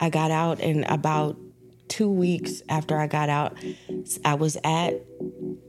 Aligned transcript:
I 0.00 0.10
got 0.10 0.30
out, 0.30 0.60
and 0.60 0.84
about 0.86 1.36
two 1.88 2.10
weeks 2.10 2.62
after 2.68 2.98
I 2.98 3.06
got 3.06 3.28
out, 3.28 3.56
I 4.24 4.34
was 4.34 4.56
at 4.64 4.94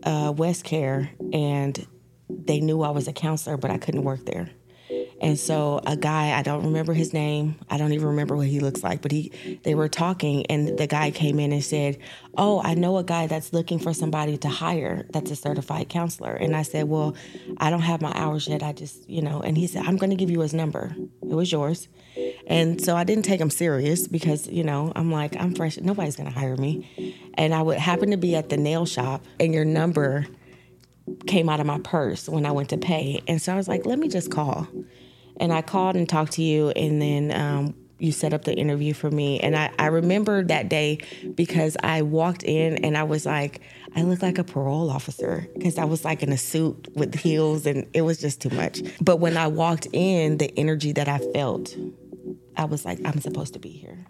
uh, 0.04 0.34
West 0.36 0.64
Care, 0.64 1.12
and 1.34 1.86
they 2.30 2.60
knew 2.62 2.82
I 2.82 2.90
was 2.92 3.08
a 3.08 3.14
counselor, 3.14 3.58
but 3.58 3.72
I 3.72 3.78
couldn't 3.78 4.04
work 4.04 4.26
there. 4.26 4.50
And 5.22 5.38
so 5.38 5.80
a 5.86 5.96
guy, 5.96 6.38
I 6.38 6.42
don't 6.42 6.66
remember 6.66 6.94
his 6.94 7.14
name. 7.14 7.56
I 7.70 7.78
don't 7.78 7.94
even 7.94 8.08
remember 8.08 8.36
what 8.36 8.48
he 8.48 8.60
looks 8.60 8.84
like, 8.84 9.02
but 9.02 9.12
he 9.12 9.60
they 9.64 9.76
were 9.76 9.88
talking 9.88 10.46
and 10.48 10.78
the 10.80 10.88
guy 10.88 11.12
came 11.12 11.40
in 11.40 11.52
and 11.52 11.64
said, 11.64 12.00
"Oh, 12.38 12.60
I 12.62 12.74
know 12.74 12.98
a 12.98 13.04
guy 13.04 13.28
that's 13.28 13.54
looking 13.54 13.78
for 13.78 13.94
somebody 13.94 14.38
to 14.40 14.50
hire 14.50 15.06
that's 15.12 15.30
a 15.30 15.36
certified 15.36 15.90
counselor." 15.90 16.34
And 16.34 16.56
I 16.56 16.64
said, 16.64 16.90
"Well, 16.90 17.16
I 17.58 17.70
don't 17.70 17.82
have 17.82 18.02
my 18.02 18.12
hours 18.16 18.48
yet. 18.48 18.64
I 18.64 18.74
just, 18.74 19.08
you 19.08 19.22
know." 19.22 19.42
And 19.42 19.58
he 19.58 19.68
said, 19.68 19.86
"I'm 19.86 19.96
going 19.96 20.10
to 20.10 20.16
give 20.16 20.32
you 20.32 20.40
his 20.40 20.54
number. 20.54 20.96
It 21.22 21.36
was 21.36 21.52
yours." 21.52 21.88
And 22.52 22.84
so 22.84 22.98
I 22.98 23.06
didn't 23.06 23.24
take 23.24 23.40
them 23.40 23.50
serious 23.50 24.10
because, 24.10 24.46
you 24.48 24.66
know, 24.66 24.92
I'm 24.94 25.10
like, 25.10 25.38
I'm 25.38 25.56
fresh. 25.56 25.78
Nobody's 25.78 26.18
going 26.18 26.32
to 26.32 26.38
hire 26.38 26.58
me. 26.58 27.16
And 27.36 27.54
I 27.54 27.62
would 27.62 27.78
happen 27.78 28.12
to 28.12 28.18
be 28.18 28.36
at 28.36 28.50
the 28.50 28.58
nail 28.58 28.86
shop 28.86 29.24
and 29.40 29.54
your 29.54 29.64
number 29.64 30.28
came 31.28 31.48
out 31.48 31.62
of 31.62 31.66
my 31.66 31.80
purse 31.80 32.28
when 32.28 32.46
I 32.46 32.52
went 32.52 32.70
to 32.70 32.78
pay. 32.78 33.22
And 33.26 33.42
so 33.42 33.54
I 33.54 33.56
was 33.56 33.70
like, 33.70 33.86
let 33.86 34.00
me 34.00 34.10
just 34.10 34.32
call. 34.32 34.68
And 35.38 35.54
I 35.54 35.62
called 35.62 35.96
and 35.96 36.08
talked 36.08 36.34
to 36.34 36.44
you, 36.44 36.70
and 36.72 37.02
then 37.02 37.32
um, 37.32 37.74
you 37.98 38.12
set 38.12 38.34
up 38.34 38.44
the 38.44 38.54
interview 38.54 38.94
for 38.94 39.10
me. 39.10 39.40
And 39.40 39.56
I, 39.56 39.72
I 39.80 39.88
remember 39.88 40.44
that 40.44 40.70
day 40.70 41.00
because 41.34 41.78
I 41.82 42.02
walked 42.02 42.44
in 42.44 42.84
and 42.84 42.98
I 42.98 43.04
was 43.04 43.26
like, 43.26 43.62
I 43.96 44.04
look 44.04 44.22
like 44.22 44.38
a 44.38 44.44
parole 44.44 44.90
officer 44.92 45.48
because 45.56 45.78
I 45.78 45.86
was 45.86 46.06
like 46.06 46.22
in 46.22 46.32
a 46.32 46.38
suit 46.38 46.90
with 46.96 47.16
heels, 47.16 47.66
and 47.66 47.88
it 47.94 48.02
was 48.02 48.20
just 48.20 48.42
too 48.42 48.50
much. 48.50 48.82
But 49.00 49.18
when 49.18 49.38
I 49.38 49.48
walked 49.48 49.88
in, 49.94 50.38
the 50.38 50.54
energy 50.60 50.92
that 50.92 51.08
I 51.08 51.20
felt, 51.34 51.76
I 52.56 52.66
was 52.66 52.86
like, 52.86 53.00
I'm 53.06 53.20
supposed 53.20 53.54
to 53.54 53.60
be 53.60 53.70
here. 53.70 54.06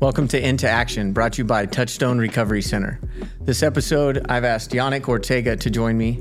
Welcome 0.00 0.26
to 0.28 0.46
Into 0.46 0.68
Action, 0.68 1.12
brought 1.12 1.34
to 1.34 1.38
you 1.38 1.44
by 1.44 1.64
Touchstone 1.66 2.18
Recovery 2.18 2.60
Center. 2.60 3.00
This 3.40 3.62
episode, 3.62 4.26
I've 4.28 4.44
asked 4.44 4.72
Yannick 4.72 5.08
Ortega 5.08 5.56
to 5.56 5.70
join 5.70 5.96
me. 5.96 6.20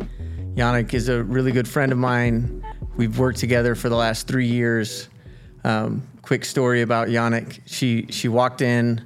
Yannick 0.53 0.93
is 0.93 1.09
a 1.09 1.23
really 1.23 1.51
good 1.51 1.67
friend 1.67 1.91
of 1.91 1.97
mine. 1.97 2.63
We've 2.95 3.17
worked 3.17 3.39
together 3.39 3.73
for 3.73 3.89
the 3.89 3.95
last 3.95 4.27
three 4.27 4.47
years. 4.47 5.09
Um, 5.63 6.07
quick 6.21 6.45
story 6.45 6.81
about 6.81 7.07
Yannick. 7.07 7.61
She 7.65 8.05
she 8.09 8.27
walked 8.27 8.61
in 8.61 9.03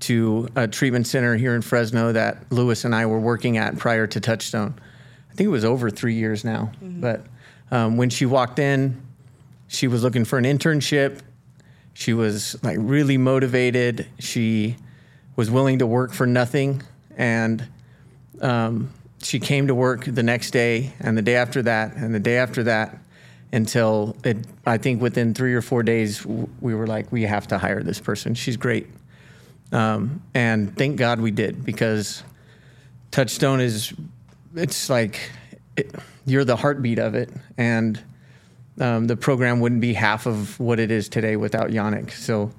to 0.00 0.48
a 0.56 0.66
treatment 0.66 1.06
center 1.06 1.36
here 1.36 1.54
in 1.54 1.62
Fresno 1.62 2.12
that 2.12 2.50
Lewis 2.50 2.84
and 2.84 2.94
I 2.94 3.06
were 3.06 3.20
working 3.20 3.58
at 3.58 3.78
prior 3.78 4.06
to 4.06 4.20
Touchstone. 4.20 4.74
I 5.30 5.34
think 5.34 5.46
it 5.46 5.50
was 5.50 5.64
over 5.64 5.90
three 5.90 6.14
years 6.14 6.44
now. 6.44 6.70
Mm-hmm. 6.82 7.00
But 7.00 7.26
um, 7.70 7.96
when 7.96 8.10
she 8.10 8.26
walked 8.26 8.58
in, 8.58 9.00
she 9.68 9.88
was 9.88 10.02
looking 10.02 10.24
for 10.24 10.38
an 10.38 10.44
internship 10.44 11.20
she 11.96 12.12
was 12.12 12.62
like 12.62 12.76
really 12.78 13.16
motivated. 13.16 14.06
She 14.18 14.76
was 15.34 15.50
willing 15.50 15.78
to 15.78 15.86
work 15.86 16.12
for 16.12 16.26
nothing, 16.26 16.82
and 17.16 17.66
um, 18.42 18.92
she 19.22 19.40
came 19.40 19.68
to 19.68 19.74
work 19.74 20.04
the 20.04 20.22
next 20.22 20.50
day, 20.50 20.92
and 21.00 21.16
the 21.16 21.22
day 21.22 21.36
after 21.36 21.62
that, 21.62 21.96
and 21.96 22.14
the 22.14 22.20
day 22.20 22.36
after 22.36 22.64
that, 22.64 22.98
until 23.50 24.14
it. 24.24 24.36
I 24.66 24.76
think 24.76 25.00
within 25.00 25.32
three 25.32 25.54
or 25.54 25.62
four 25.62 25.82
days, 25.82 26.24
we 26.26 26.74
were 26.74 26.86
like, 26.86 27.10
we 27.10 27.22
have 27.22 27.46
to 27.48 27.56
hire 27.56 27.82
this 27.82 27.98
person. 27.98 28.34
She's 28.34 28.58
great, 28.58 28.88
um, 29.72 30.20
and 30.34 30.76
thank 30.76 30.98
God 30.98 31.18
we 31.18 31.30
did 31.30 31.64
because 31.64 32.22
Touchstone 33.10 33.60
is. 33.60 33.94
It's 34.54 34.90
like 34.90 35.18
it, 35.76 35.94
you're 36.24 36.44
the 36.44 36.56
heartbeat 36.56 36.98
of 36.98 37.14
it, 37.14 37.30
and 37.56 38.02
um, 38.80 39.06
the 39.06 39.16
program 39.16 39.60
wouldn't 39.60 39.80
be 39.80 39.94
half 39.94 40.26
of 40.26 40.58
what 40.60 40.78
it 40.78 40.90
is 40.90 41.08
today 41.08 41.36
without 41.36 41.70
Yannick. 41.70 42.10
So 42.10 42.52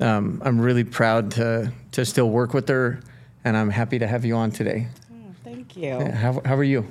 um, 0.00 0.40
I'm 0.44 0.60
really 0.60 0.84
proud 0.84 1.32
to 1.32 1.72
to 1.92 2.04
still 2.04 2.30
work 2.30 2.54
with 2.54 2.68
her, 2.68 3.00
and 3.44 3.56
I'm 3.56 3.70
happy 3.70 3.98
to 3.98 4.06
have 4.06 4.24
you 4.24 4.36
on 4.36 4.50
today. 4.50 4.88
Oh, 5.12 5.34
thank 5.44 5.76
you. 5.76 5.98
How, 5.98 6.40
how 6.44 6.56
are 6.56 6.64
you? 6.64 6.86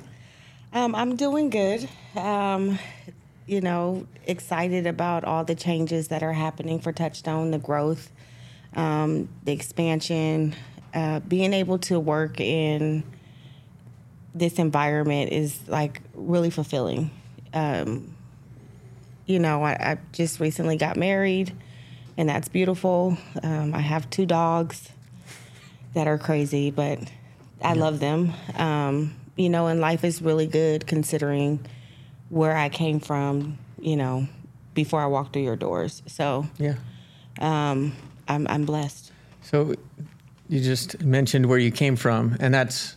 Um, 0.72 0.94
I'm 0.94 1.16
doing 1.16 1.50
good. 1.50 1.88
Um, 2.14 2.78
you 3.46 3.62
know, 3.62 4.06
excited 4.26 4.86
about 4.86 5.24
all 5.24 5.44
the 5.44 5.54
changes 5.54 6.08
that 6.08 6.22
are 6.22 6.34
happening 6.34 6.78
for 6.78 6.92
Touchstone, 6.92 7.50
the 7.50 7.58
growth, 7.58 8.12
um, 8.76 9.28
the 9.44 9.52
expansion, 9.52 10.54
uh, 10.92 11.20
being 11.20 11.54
able 11.54 11.78
to 11.78 11.98
work 11.98 12.40
in 12.40 13.02
this 14.38 14.58
environment 14.58 15.32
is 15.32 15.58
like 15.68 16.00
really 16.14 16.50
fulfilling. 16.50 17.10
Um, 17.52 18.14
you 19.26 19.38
know, 19.38 19.62
I, 19.62 19.72
I, 19.72 19.98
just 20.12 20.40
recently 20.40 20.76
got 20.76 20.96
married, 20.96 21.52
and 22.16 22.28
that's 22.28 22.48
beautiful. 22.48 23.16
Um, 23.42 23.74
I 23.74 23.80
have 23.80 24.08
two 24.10 24.26
dogs 24.26 24.90
that 25.94 26.06
are 26.06 26.18
crazy, 26.18 26.70
but 26.70 26.98
I 27.62 27.74
yeah. 27.74 27.80
love 27.80 28.00
them. 28.00 28.32
Um, 28.56 29.14
you 29.36 29.48
know, 29.48 29.66
and 29.66 29.80
life 29.80 30.04
is 30.04 30.22
really 30.22 30.46
good 30.46 30.86
considering 30.86 31.64
where 32.28 32.56
I 32.56 32.68
came 32.68 33.00
from. 33.00 33.58
You 33.80 33.96
know, 33.96 34.28
before 34.74 35.00
I 35.00 35.06
walked 35.06 35.32
through 35.32 35.42
your 35.42 35.56
doors. 35.56 36.02
So 36.06 36.46
yeah, 36.58 36.76
um, 37.40 37.94
I'm 38.26 38.46
I'm 38.48 38.64
blessed. 38.64 39.12
So 39.42 39.74
you 40.48 40.60
just 40.60 41.02
mentioned 41.02 41.46
where 41.46 41.58
you 41.58 41.70
came 41.70 41.96
from, 41.96 42.36
and 42.40 42.52
that's 42.52 42.96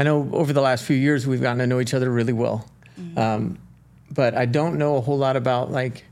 I 0.00 0.02
know 0.02 0.30
over 0.32 0.54
the 0.54 0.62
last 0.62 0.84
few 0.84 0.96
years 0.96 1.26
we've 1.26 1.42
gotten 1.42 1.58
to 1.58 1.66
know 1.66 1.78
each 1.78 1.92
other 1.92 2.10
really 2.10 2.32
well. 2.32 2.64
Mm-hmm. 2.98 3.18
Um, 3.18 3.58
but 4.10 4.34
I 4.34 4.46
don't 4.46 4.78
know 4.78 4.96
a 4.96 5.00
whole 5.02 5.18
lot 5.18 5.36
about 5.36 5.70
like 5.70 6.04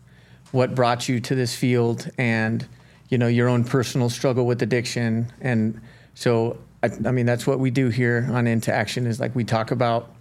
what 0.52 0.74
brought 0.74 1.08
you 1.08 1.20
to 1.20 1.34
this 1.34 1.56
field 1.56 2.10
and 2.18 2.68
you 3.08 3.16
know 3.16 3.28
your 3.28 3.48
own 3.48 3.64
personal 3.64 4.10
struggle 4.10 4.44
with 4.44 4.60
addiction 4.60 5.32
and 5.40 5.80
so 6.14 6.58
I, 6.82 6.90
I, 7.06 7.12
mean 7.12 7.24
that's 7.24 7.46
what 7.46 7.58
we 7.58 7.70
do 7.70 7.88
here 7.88 8.28
on 8.30 8.46
into 8.46 8.72
action 8.72 9.06
is 9.06 9.20
like 9.20 9.34
we 9.34 9.44
talk 9.44 9.70
about 9.70 10.14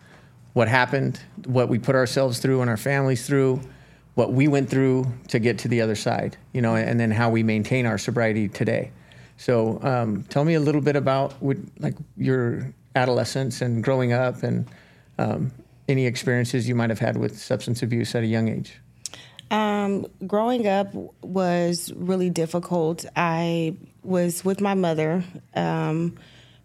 what 0.53 0.69
happened 0.69 1.19
what 1.45 1.67
we 1.67 1.77
put 1.77 1.95
ourselves 1.95 2.39
through 2.39 2.61
and 2.61 2.69
our 2.69 2.77
families 2.77 3.27
through 3.27 3.61
what 4.15 4.31
we 4.31 4.47
went 4.47 4.69
through 4.69 5.05
to 5.27 5.39
get 5.39 5.59
to 5.59 5.67
the 5.67 5.81
other 5.81 5.95
side 5.95 6.37
you 6.53 6.61
know 6.61 6.75
and 6.75 6.99
then 6.99 7.11
how 7.11 7.29
we 7.29 7.43
maintain 7.43 7.85
our 7.85 7.97
sobriety 7.97 8.47
today 8.47 8.91
so 9.37 9.79
um, 9.83 10.23
tell 10.23 10.43
me 10.43 10.55
a 10.55 10.59
little 10.59 10.81
bit 10.81 10.95
about 10.95 11.33
what, 11.41 11.57
like 11.79 11.95
your 12.17 12.73
adolescence 12.97 13.61
and 13.61 13.83
growing 13.83 14.11
up 14.11 14.43
and 14.43 14.67
um, 15.17 15.51
any 15.87 16.05
experiences 16.05 16.67
you 16.67 16.75
might 16.75 16.89
have 16.89 16.99
had 16.99 17.17
with 17.17 17.39
substance 17.39 17.81
abuse 17.81 18.13
at 18.15 18.23
a 18.23 18.27
young 18.27 18.49
age? 18.49 18.79
Um, 19.49 20.05
growing 20.25 20.67
up 20.67 20.93
was 21.21 21.93
really 21.95 22.29
difficult. 22.29 23.05
I 23.15 23.77
was 24.03 24.43
with 24.43 24.59
my 24.59 24.73
mother 24.73 25.23
um, 25.55 26.17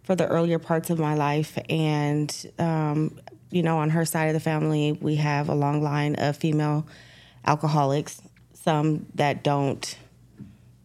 for 0.03 0.17
the 0.17 0.27
earlier 0.27 0.59
parts 0.59 0.91
of 0.91 0.99
my 0.99 1.15
life, 1.15 1.57
and 1.71 2.53
um, 2.59 3.21
you 3.51 3.63
know, 3.63 3.79
on 3.79 3.91
her 3.91 4.05
side 4.05 4.27
of 4.27 4.35
the 4.35 4.41
family, 4.41 4.99
we 5.01 5.17
have 5.17 5.49
a 5.49 5.55
long 5.55 5.81
line 5.83 6.17
of 6.17 6.37
female 6.37 6.87
alcoholics. 7.47 8.21
Some 8.55 9.07
that 9.15 9.45
don't 9.45 9.97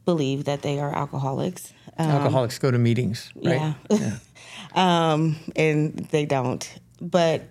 believe 0.06 0.46
that 0.46 0.62
they 0.62 0.80
are 0.80 0.96
alcoholics. 0.96 1.74
Um, 2.00 2.10
alcoholics 2.10 2.60
go 2.60 2.72
to 2.72 2.78
meetings, 2.78 3.32
right? 3.36 3.76
Yeah, 3.90 3.98
yeah. 3.98 4.18
Um, 4.76 5.38
and 5.56 5.96
they 6.12 6.26
don't. 6.26 6.80
But 7.02 7.50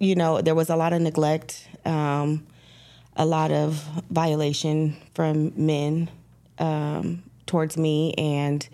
you 0.00 0.14
know, 0.14 0.40
there 0.40 0.54
was 0.54 0.70
a 0.70 0.76
lot 0.76 0.92
of 0.92 1.02
neglect, 1.02 1.68
um, 1.84 2.46
a 3.16 3.26
lot 3.26 3.52
of 3.52 3.74
violation 4.10 4.96
from 5.14 5.52
men 5.54 6.10
um, 6.58 7.22
towards 7.46 7.76
me. 7.76 8.14
And, 8.14 8.66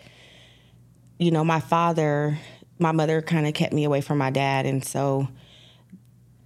you 1.18 1.32
know, 1.32 1.44
my 1.44 1.60
father, 1.60 2.38
my 2.78 2.92
mother 2.92 3.20
kind 3.22 3.46
of 3.46 3.54
kept 3.54 3.72
me 3.72 3.84
away 3.84 4.00
from 4.00 4.18
my 4.18 4.30
dad. 4.30 4.66
And 4.66 4.84
so 4.84 5.26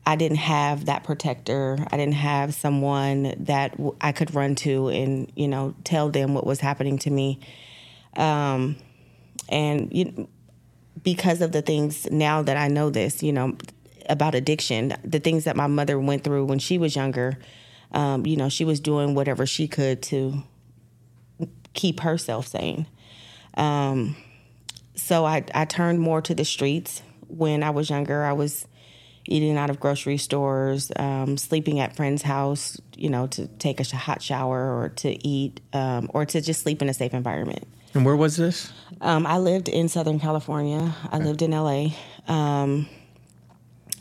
I 0.06 0.16
didn't 0.16 0.38
have 0.38 0.87
that 0.87 1.04
protector. 1.04 1.78
I 1.91 1.98
didn't 1.98 2.15
have 2.15 2.54
someone 2.54 3.34
that 3.44 3.75
I 4.00 4.12
could 4.12 4.34
run 4.34 4.54
to 4.56 4.88
and, 4.88 5.30
you 5.36 5.47
know, 5.47 5.74
tell 5.84 6.09
them 6.09 6.33
what 6.33 6.47
was 6.47 6.60
happening 6.60 6.98
to 7.01 7.10
me. 7.10 7.39
Um, 8.16 8.77
and 9.48 9.92
you, 9.92 10.28
because 11.03 11.41
of 11.41 11.53
the 11.53 11.62
things 11.62 12.10
now 12.10 12.42
that 12.42 12.57
I 12.57 12.68
know 12.68 12.91
this, 12.91 13.22
you 13.22 13.33
know, 13.33 13.57
about 14.09 14.34
addiction, 14.34 14.95
the 15.04 15.21
things 15.21 15.45
that 15.45 15.57
my 15.57 15.66
mother 15.66 15.98
went 15.98 16.24
through 16.24 16.45
when 16.45 16.59
she 16.59 16.78
was 16.78 16.97
younger. 16.97 17.39
Um, 17.92 18.27
you 18.27 18.36
know, 18.36 18.48
she 18.48 18.65
was 18.65 18.80
doing 18.80 19.15
whatever 19.15 19.47
she 19.47 19.66
could 19.66 20.03
to 20.04 20.42
keep 21.74 22.01
herself 22.01 22.47
sane. 22.48 22.86
Um, 23.54 24.16
so 24.95 25.24
I, 25.24 25.45
I 25.54 25.65
turned 25.65 26.01
more 26.01 26.21
to 26.22 26.34
the 26.34 26.45
streets 26.45 27.03
when 27.28 27.62
I 27.62 27.71
was 27.71 27.91
younger. 27.91 28.24
I 28.24 28.33
was 28.33 28.66
eating 29.27 29.57
out 29.57 29.71
of 29.71 29.80
grocery 29.80 30.16
stores, 30.16 30.91
um, 30.97 31.36
sleeping 31.36 31.78
at 31.78 31.95
friends' 31.97 32.22
house, 32.22 32.80
you 32.97 33.09
know, 33.09 33.27
to 33.28 33.47
take 33.47 33.80
a 33.80 33.97
hot 33.97 34.22
shower 34.22 34.77
or 34.77 34.89
to 34.89 35.27
eat 35.27 35.60
um, 35.72 36.10
or 36.12 36.24
to 36.27 36.41
just 36.41 36.62
sleep 36.62 36.83
in 36.83 36.89
a 36.89 36.95
safe 36.95 37.15
environment. 37.15 37.66
And 37.95 38.04
where 38.04 38.16
was 38.16 38.37
this? 38.37 38.72
Um, 39.01 39.27
I 39.27 39.39
lived 39.39 39.69
in 39.69 39.89
Southern 39.89 40.21
California. 40.21 40.95
I 41.10 41.19
lived 41.19 41.42
in 41.42 41.51
LA. 41.51 41.89
Um, 42.28 42.89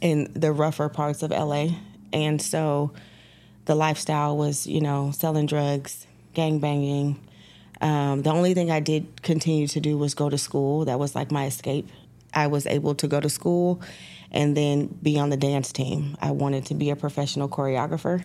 in 0.02 0.32
the 0.34 0.52
rougher 0.52 0.90
parts 0.90 1.24
of 1.24 1.32
LA. 1.32 1.70
And 2.14 2.42
so 2.42 2.92
the 3.66 3.76
lifestyle 3.76 4.38
was, 4.38 4.66
you 4.66 4.82
know, 4.82 5.12
selling 5.12 5.46
drugs, 5.46 6.08
gang 6.34 6.60
banging. 6.60 7.20
Um, 7.82 8.24
the 8.24 8.32
only 8.32 8.54
thing 8.54 8.72
I 8.72 8.80
did 8.80 9.22
continue 9.22 9.68
to 9.68 9.80
do 9.80 9.98
was 9.98 10.14
go 10.14 10.30
to 10.30 10.38
school. 10.38 10.86
That 10.86 11.00
was 11.00 11.16
like 11.16 11.32
my 11.32 11.46
escape. 11.46 11.88
I 12.34 12.48
was 12.48 12.66
able 12.68 12.96
to 12.96 13.08
go 13.08 13.20
to 13.20 13.30
school 13.30 13.82
and 14.32 14.56
then 14.56 14.88
be 15.02 15.20
on 15.20 15.30
the 15.30 15.38
dance 15.38 15.72
team. 15.72 16.18
I 16.22 16.32
wanted 16.32 16.66
to 16.68 16.76
be 16.76 16.90
a 16.90 16.96
professional 16.96 17.50
choreographer. 17.50 18.24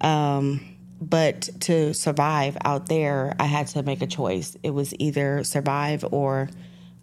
Um, 0.00 0.75
but 1.00 1.48
to 1.60 1.92
survive 1.94 2.56
out 2.64 2.88
there, 2.88 3.34
I 3.38 3.44
had 3.44 3.66
to 3.68 3.82
make 3.82 4.02
a 4.02 4.06
choice. 4.06 4.56
It 4.62 4.70
was 4.70 4.94
either 4.98 5.44
survive 5.44 6.04
or 6.10 6.48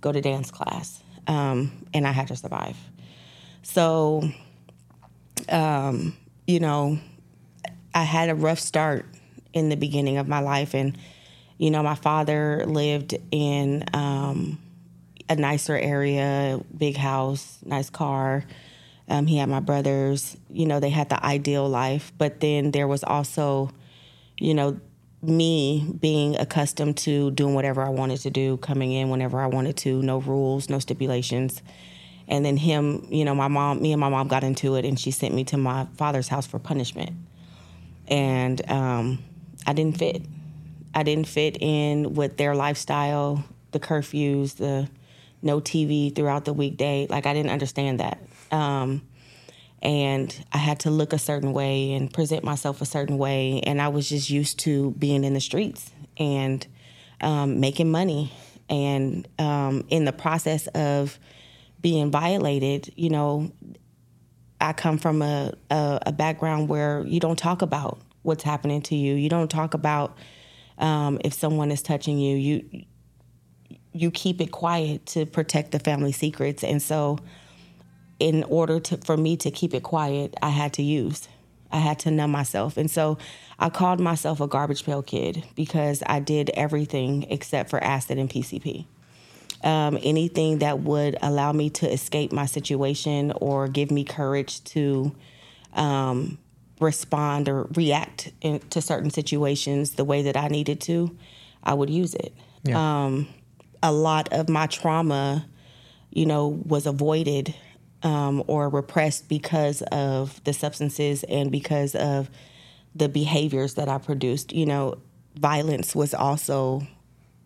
go 0.01 0.11
to 0.11 0.21
dance 0.21 0.51
class. 0.51 1.01
Um, 1.27 1.85
and 1.93 2.07
I 2.07 2.11
had 2.11 2.27
to 2.27 2.35
survive. 2.35 2.77
So, 3.61 4.29
um, 5.49 6.17
you 6.47 6.59
know, 6.59 6.99
I 7.93 8.03
had 8.03 8.29
a 8.29 8.35
rough 8.35 8.59
start 8.59 9.05
in 9.53 9.69
the 9.69 9.77
beginning 9.77 10.17
of 10.17 10.27
my 10.27 10.39
life. 10.39 10.73
And, 10.73 10.97
you 11.57 11.71
know, 11.71 11.83
my 11.83 11.95
father 11.95 12.65
lived 12.65 13.15
in 13.31 13.85
um, 13.93 14.59
a 15.29 15.35
nicer 15.35 15.77
area, 15.77 16.59
big 16.75 16.97
house, 16.97 17.59
nice 17.63 17.89
car. 17.89 18.43
Um, 19.07 19.27
he 19.27 19.37
had 19.37 19.47
my 19.49 19.59
brothers. 19.59 20.35
You 20.49 20.65
know, 20.65 20.79
they 20.79 20.89
had 20.89 21.09
the 21.09 21.23
ideal 21.23 21.69
life. 21.69 22.11
But 22.17 22.39
then 22.39 22.71
there 22.71 22.87
was 22.87 23.03
also, 23.03 23.71
you 24.43 24.53
know, 24.53 24.77
me 25.21 25.89
being 26.01 26.35
accustomed 26.35 26.97
to 26.97 27.31
doing 27.31 27.53
whatever 27.53 27.81
I 27.81 27.89
wanted 27.89 28.19
to 28.21 28.29
do, 28.29 28.57
coming 28.57 28.91
in 28.91 29.09
whenever 29.09 29.39
I 29.39 29.47
wanted 29.47 29.77
to, 29.77 30.01
no 30.01 30.17
rules, 30.17 30.69
no 30.69 30.79
stipulations. 30.79 31.61
And 32.27 32.43
then 32.43 32.57
him, 32.57 33.07
you 33.09 33.23
know, 33.23 33.33
my 33.33 33.47
mom, 33.47 33.81
me 33.81 33.93
and 33.93 34.01
my 34.01 34.09
mom 34.09 34.27
got 34.27 34.43
into 34.43 34.75
it, 34.75 34.83
and 34.83 34.99
she 34.99 35.11
sent 35.11 35.33
me 35.33 35.45
to 35.45 35.57
my 35.57 35.87
father's 35.95 36.27
house 36.27 36.45
for 36.45 36.59
punishment. 36.59 37.11
And 38.09 38.69
um, 38.69 39.23
I 39.65 39.71
didn't 39.71 39.97
fit. 39.97 40.23
I 40.93 41.03
didn't 41.03 41.27
fit 41.27 41.57
in 41.61 42.13
with 42.13 42.35
their 42.35 42.53
lifestyle, 42.53 43.45
the 43.71 43.79
curfews, 43.79 44.57
the 44.57 44.89
no 45.41 45.61
TV 45.61 46.13
throughout 46.13 46.43
the 46.43 46.53
weekday. 46.53 47.07
Like 47.09 47.25
I 47.25 47.33
didn't 47.33 47.51
understand 47.51 48.01
that. 48.01 48.21
Um, 48.51 49.03
and 49.83 50.45
I 50.53 50.59
had 50.59 50.79
to 50.81 50.89
look 50.89 51.11
a 51.11 51.19
certain 51.19 51.51
way 51.51 51.91
and 51.91 52.11
present 52.11 52.43
myself 52.43 52.81
a 52.81 52.85
certain 52.85 53.17
way. 53.17 53.59
And 53.65 53.81
I 53.81 53.89
was 53.89 54.07
just 54.07 54.29
used 54.29 54.59
to 54.59 54.91
being 54.91 55.25
in 55.25 55.33
the 55.33 55.41
streets 55.41 55.91
and 56.17 56.65
um, 57.19 57.59
making 57.59 57.91
money. 57.91 58.31
And 58.69 59.27
um, 59.37 59.83
in 59.89 60.05
the 60.05 60.13
process 60.13 60.67
of 60.67 61.19
being 61.81 62.11
violated, 62.11 62.93
you 62.95 63.09
know, 63.09 63.51
I 64.61 64.71
come 64.71 64.97
from 64.97 65.21
a, 65.21 65.51
a, 65.69 65.99
a, 66.05 66.11
background 66.13 66.69
where 66.69 67.03
you 67.05 67.19
don't 67.19 67.37
talk 67.37 67.61
about 67.61 67.99
what's 68.21 68.43
happening 68.43 68.81
to 68.83 68.95
you. 68.95 69.15
You 69.15 69.27
don't 69.27 69.51
talk 69.51 69.73
about 69.73 70.17
um, 70.77 71.19
if 71.25 71.33
someone 71.33 71.69
is 71.71 71.81
touching 71.81 72.17
you. 72.17 72.37
You 72.37 72.85
you 73.91 74.09
keep 74.11 74.39
it 74.39 74.51
quiet 74.51 75.05
to 75.07 75.25
protect 75.25 75.71
the 75.71 75.79
family 75.79 76.13
secrets. 76.13 76.63
And 76.63 76.81
so 76.81 77.19
in 78.19 78.43
order 78.43 78.79
to 78.79 78.97
for 78.97 79.17
me 79.17 79.37
to 79.37 79.51
keep 79.51 79.73
it 79.73 79.83
quiet, 79.83 80.35
I 80.41 80.49
had 80.49 80.73
to 80.73 80.83
use. 80.83 81.27
I 81.71 81.79
had 81.79 81.99
to 81.99 82.11
numb 82.11 82.31
myself. 82.31 82.77
And 82.77 82.89
so 82.89 83.17
I 83.57 83.69
called 83.69 83.99
myself 83.99 84.39
a 84.39 84.47
garbage 84.47 84.85
pail 84.85 85.01
kid 85.01 85.43
because 85.55 86.03
I 86.05 86.19
did 86.19 86.51
everything 86.53 87.23
except 87.31 87.71
for 87.71 87.83
acid 87.83 88.19
and 88.19 88.29
PCP. 88.29 88.85
Um, 89.63 89.97
anything 90.03 90.59
that 90.59 90.81
would 90.81 91.17
allow 91.21 91.51
me 91.51 91.69
to 91.71 91.91
escape 91.91 92.31
my 92.31 92.45
situation 92.45 93.33
or 93.37 93.67
give 93.67 93.89
me 93.89 94.03
courage 94.03 94.63
to 94.65 95.15
um, 95.73 96.37
respond 96.79 97.49
or 97.49 97.67
react 97.75 98.31
in, 98.41 98.59
to 98.69 98.81
certain 98.81 99.09
situations 99.09 99.91
the 99.91 100.03
way 100.03 100.23
that 100.23 100.37
I 100.37 100.49
needed 100.49 100.81
to, 100.81 101.17
I 101.63 101.73
would 101.73 101.89
use 101.89 102.13
it. 102.13 102.33
Yeah. 102.63 103.05
Um, 103.05 103.27
a 103.81 103.91
lot 103.91 104.31
of 104.31 104.47
my 104.47 104.67
trauma, 104.67 105.45
you 106.11 106.25
know, 106.25 106.47
was 106.47 106.85
avoided 106.85 107.55
um, 108.03 108.43
or 108.47 108.69
repressed 108.69 109.27
because 109.29 109.81
of 109.83 110.43
the 110.43 110.53
substances 110.53 111.23
and 111.23 111.51
because 111.51 111.95
of 111.95 112.29
the 112.95 113.09
behaviors 113.09 113.75
that 113.75 113.89
I 113.89 113.97
produced. 113.97 114.53
You 114.53 114.65
know, 114.65 114.97
violence 115.35 115.95
was 115.95 116.13
also 116.13 116.85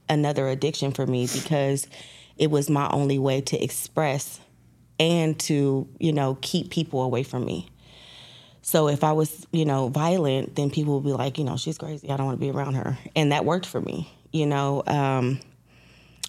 another 0.10 0.48
addiction 0.48 0.92
for 0.92 1.06
me 1.06 1.28
because 1.32 1.88
it 2.38 2.52
was 2.52 2.70
my 2.70 2.90
only 2.90 3.20
way 3.20 3.42
to 3.42 3.64
express 3.64 4.40
and 5.00 5.40
to, 5.42 5.88
you 6.00 6.12
know, 6.12 6.38
keep 6.42 6.72
people 6.72 7.02
away 7.04 7.24
from 7.24 7.46
me. 7.46 7.70
So 8.62 8.90
if 8.90 9.04
I 9.04 9.14
was, 9.14 9.48
you 9.52 9.64
know, 9.64 9.88
violent, 9.88 10.56
then 10.56 10.70
people 10.70 10.96
would 10.96 11.06
be 11.06 11.14
like, 11.14 11.38
you 11.38 11.44
know, 11.44 11.56
she's 11.56 11.78
crazy. 11.78 12.10
I 12.10 12.18
don't 12.18 12.26
want 12.26 12.40
to 12.40 12.46
be 12.46 12.52
around 12.52 12.74
her. 12.74 12.98
And 13.16 13.32
that 13.32 13.46
worked 13.46 13.66
for 13.66 13.80
me, 13.80 14.12
you 14.34 14.46
know. 14.46 14.84
Um, 14.88 15.40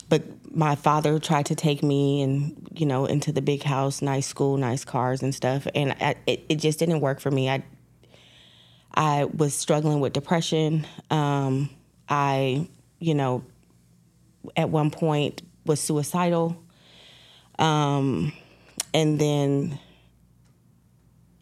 but 0.08 0.22
my 0.50 0.74
father 0.74 1.18
tried 1.18 1.46
to 1.46 1.54
take 1.54 1.82
me 1.82 2.22
and 2.22 2.68
you 2.74 2.86
know 2.86 3.04
into 3.04 3.32
the 3.32 3.42
big 3.42 3.62
house 3.62 4.00
nice 4.02 4.26
school 4.26 4.56
nice 4.56 4.84
cars 4.84 5.22
and 5.22 5.34
stuff. 5.34 5.66
And 5.74 5.92
I, 6.00 6.16
it, 6.26 6.44
it 6.48 6.56
just 6.56 6.78
didn't 6.78 7.00
work 7.00 7.20
for 7.20 7.30
me. 7.30 7.48
I 7.48 7.62
i 8.94 9.24
was 9.24 9.54
struggling 9.54 10.00
with 10.00 10.12
depression. 10.12 10.86
Um, 11.10 11.70
i 12.08 12.68
you 12.98 13.14
know 13.14 13.44
at 14.56 14.70
one 14.70 14.90
point 14.90 15.42
was 15.66 15.80
suicidal. 15.80 16.62
Um, 17.58 18.32
and 18.94 19.18
then 19.18 19.78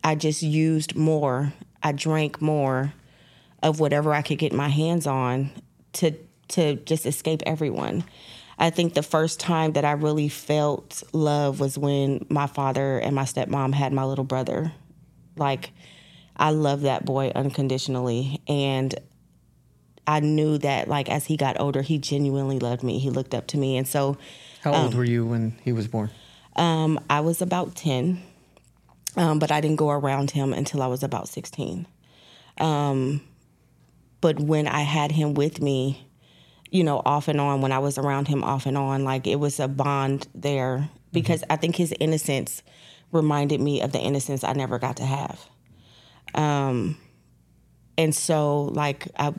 i 0.03 0.15
just 0.15 0.43
used 0.43 0.97
more. 0.97 1.53
I 1.83 1.93
drank 1.93 2.41
more 2.43 2.93
of 3.63 3.81
whatever 3.81 4.13
i 4.13 4.23
could 4.23 4.39
get 4.39 4.53
my 4.53 4.69
hands 4.69 5.07
on 5.07 5.51
to 5.95 6.13
to 6.49 6.77
just 6.77 7.07
escape 7.07 7.43
everyone 7.47 8.05
I 8.59 8.71
think 8.71 8.95
the 8.95 9.03
first 9.03 9.39
time 9.39 9.73
that 9.73 9.85
I 9.85 9.93
really 9.93 10.29
felt 10.29 11.03
love 11.13 11.61
was 11.61 11.77
when 11.77 12.25
my 12.31 12.47
father 12.47 12.99
and 12.99 13.15
my 13.15 13.25
stepmom 13.25 13.75
had 13.75 13.93
my 13.93 14.05
little 14.05 14.25
brother. 14.25 14.73
Like, 15.37 15.73
I 16.37 16.51
love 16.51 16.83
that 16.83 17.05
boy 17.05 17.33
unconditionally. 17.35 18.41
And 18.49 18.95
I 20.07 20.21
knew 20.21 20.57
that, 20.59 20.89
like, 20.89 21.11
as 21.11 21.27
he 21.27 21.37
got 21.37 21.61
older, 21.61 21.83
he 21.83 21.99
genuinely 21.99 22.59
loved 22.59 22.83
me. 22.83 22.99
He 22.99 23.11
looked 23.11 23.35
up 23.35 23.47
to 23.49 23.59
me. 23.59 23.77
And 23.77 23.87
so. 23.87 24.17
How 24.63 24.73
old 24.73 24.93
um, 24.93 24.99
were 24.99 25.05
you 25.05 25.27
when 25.27 25.59
he 25.63 25.73
was 25.73 25.87
born? 25.87 26.11
Um, 26.57 26.99
I 27.11 27.21
was 27.21 27.43
about 27.43 27.77
10, 27.77 28.23
um, 29.17 29.39
but 29.39 29.53
I 29.53 29.61
didn't 29.61 29.77
go 29.77 29.91
around 29.91 30.31
him 30.31 30.55
until 30.55 30.83
I 30.83 30.87
was 30.87 31.03
about 31.03 31.29
16. 31.29 31.87
Um, 32.59 33.21
but 34.23 34.41
when 34.41 34.67
I 34.67 34.81
had 34.81 35.13
him 35.13 35.35
with 35.35 35.61
me, 35.61 36.06
you 36.71 36.85
know, 36.85 37.01
off 37.05 37.29
and 37.29 37.41
on 37.41 37.61
when 37.61 37.73
I 37.73 37.79
was 37.79 37.99
around 37.99 38.29
him 38.29 38.43
off 38.45 38.67
and 38.67 38.77
on. 38.77 39.05
Like 39.05 39.27
it 39.27 39.37
was 39.37 39.61
a 39.61 39.69
bond 39.69 40.29
there 40.35 40.89
because 41.13 41.43
mm-hmm. 41.43 41.53
I 41.53 41.57
think 41.57 41.77
his 41.77 41.95
innocence 42.01 42.63
reminded 43.13 43.61
me 43.61 43.81
of 43.83 43.93
the 43.93 44.01
innocence 44.01 44.45
I 44.45 44.53
never 44.53 44.79
got 44.79 44.97
to 44.99 45.05
have. 45.05 45.47
Um, 46.35 46.99
and 47.97 48.15
so, 48.15 48.65
like, 48.65 49.09
I, 49.19 49.33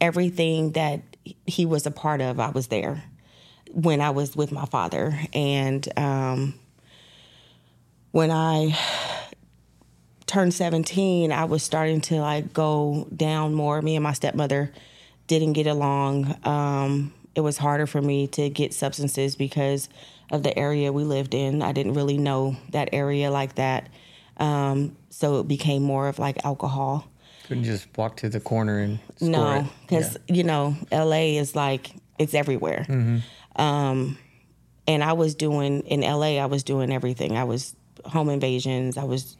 everything 0.00 0.72
that 0.72 1.00
he 1.46 1.64
was 1.64 1.86
a 1.86 1.90
part 1.90 2.20
of, 2.20 2.40
I 2.40 2.50
was 2.50 2.66
there 2.66 3.04
when 3.72 4.00
I 4.00 4.10
was 4.10 4.36
with 4.36 4.52
my 4.52 4.66
father. 4.66 5.18
And 5.32 5.88
um, 5.98 6.54
when 8.10 8.30
I 8.30 8.78
turned 10.26 10.52
17, 10.52 11.32
I 11.32 11.44
was 11.44 11.62
starting 11.62 12.00
to 12.02 12.16
like 12.16 12.52
go 12.52 13.08
down 13.14 13.54
more. 13.54 13.80
Me 13.80 13.96
and 13.96 14.02
my 14.02 14.12
stepmother 14.12 14.72
didn't 15.26 15.54
get 15.54 15.66
along. 15.66 16.36
Um, 16.44 17.12
it 17.34 17.40
was 17.40 17.56
harder 17.58 17.86
for 17.86 18.00
me 18.00 18.26
to 18.28 18.50
get 18.50 18.74
substances 18.74 19.36
because 19.36 19.88
of 20.30 20.42
the 20.42 20.56
area 20.58 20.92
we 20.92 21.04
lived 21.04 21.34
in. 21.34 21.62
I 21.62 21.72
didn't 21.72 21.94
really 21.94 22.18
know 22.18 22.56
that 22.70 22.90
area 22.92 23.30
like 23.30 23.54
that. 23.56 23.88
Um, 24.38 24.96
so 25.10 25.40
it 25.40 25.48
became 25.48 25.82
more 25.82 26.08
of 26.08 26.18
like 26.18 26.44
alcohol. 26.44 27.06
Couldn't 27.44 27.64
just 27.64 27.86
walk 27.96 28.16
to 28.18 28.28
the 28.28 28.40
corner 28.40 28.78
and 28.78 28.98
no, 29.20 29.68
because 29.82 30.16
yeah. 30.28 30.34
you 30.36 30.44
know 30.44 30.76
LA 30.90 31.38
is 31.38 31.54
like 31.54 31.90
it's 32.18 32.34
everywhere. 32.34 32.86
Mm-hmm. 32.88 33.60
Um, 33.60 34.18
and 34.86 35.04
I 35.04 35.12
was 35.12 35.34
doing 35.34 35.80
in 35.80 36.00
LA. 36.00 36.38
I 36.38 36.46
was 36.46 36.62
doing 36.62 36.92
everything. 36.92 37.36
I 37.36 37.44
was 37.44 37.74
home 38.04 38.28
invasions. 38.28 38.96
I 38.96 39.04
was, 39.04 39.36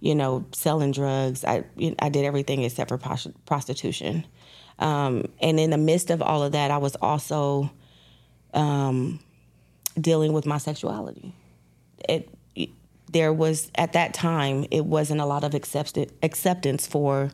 you 0.00 0.14
know, 0.14 0.44
selling 0.52 0.92
drugs. 0.92 1.44
I 1.44 1.64
I 1.98 2.08
did 2.08 2.24
everything 2.24 2.62
except 2.62 2.88
for 2.88 2.98
prostitution. 3.46 4.26
Um, 4.78 5.24
and 5.40 5.58
in 5.58 5.70
the 5.70 5.78
midst 5.78 6.10
of 6.10 6.20
all 6.20 6.42
of 6.42 6.52
that, 6.52 6.70
I 6.70 6.78
was 6.78 6.96
also 6.96 7.70
um, 8.52 9.20
dealing 9.98 10.32
with 10.32 10.46
my 10.46 10.58
sexuality. 10.58 11.34
It, 12.08 12.28
it, 12.54 12.70
there 13.10 13.32
was 13.32 13.70
at 13.74 13.94
that 13.94 14.14
time 14.14 14.66
it 14.70 14.84
wasn't 14.84 15.20
a 15.20 15.26
lot 15.26 15.44
of 15.44 15.54
accept- 15.54 15.98
acceptance 16.22 16.86
for 16.86 17.30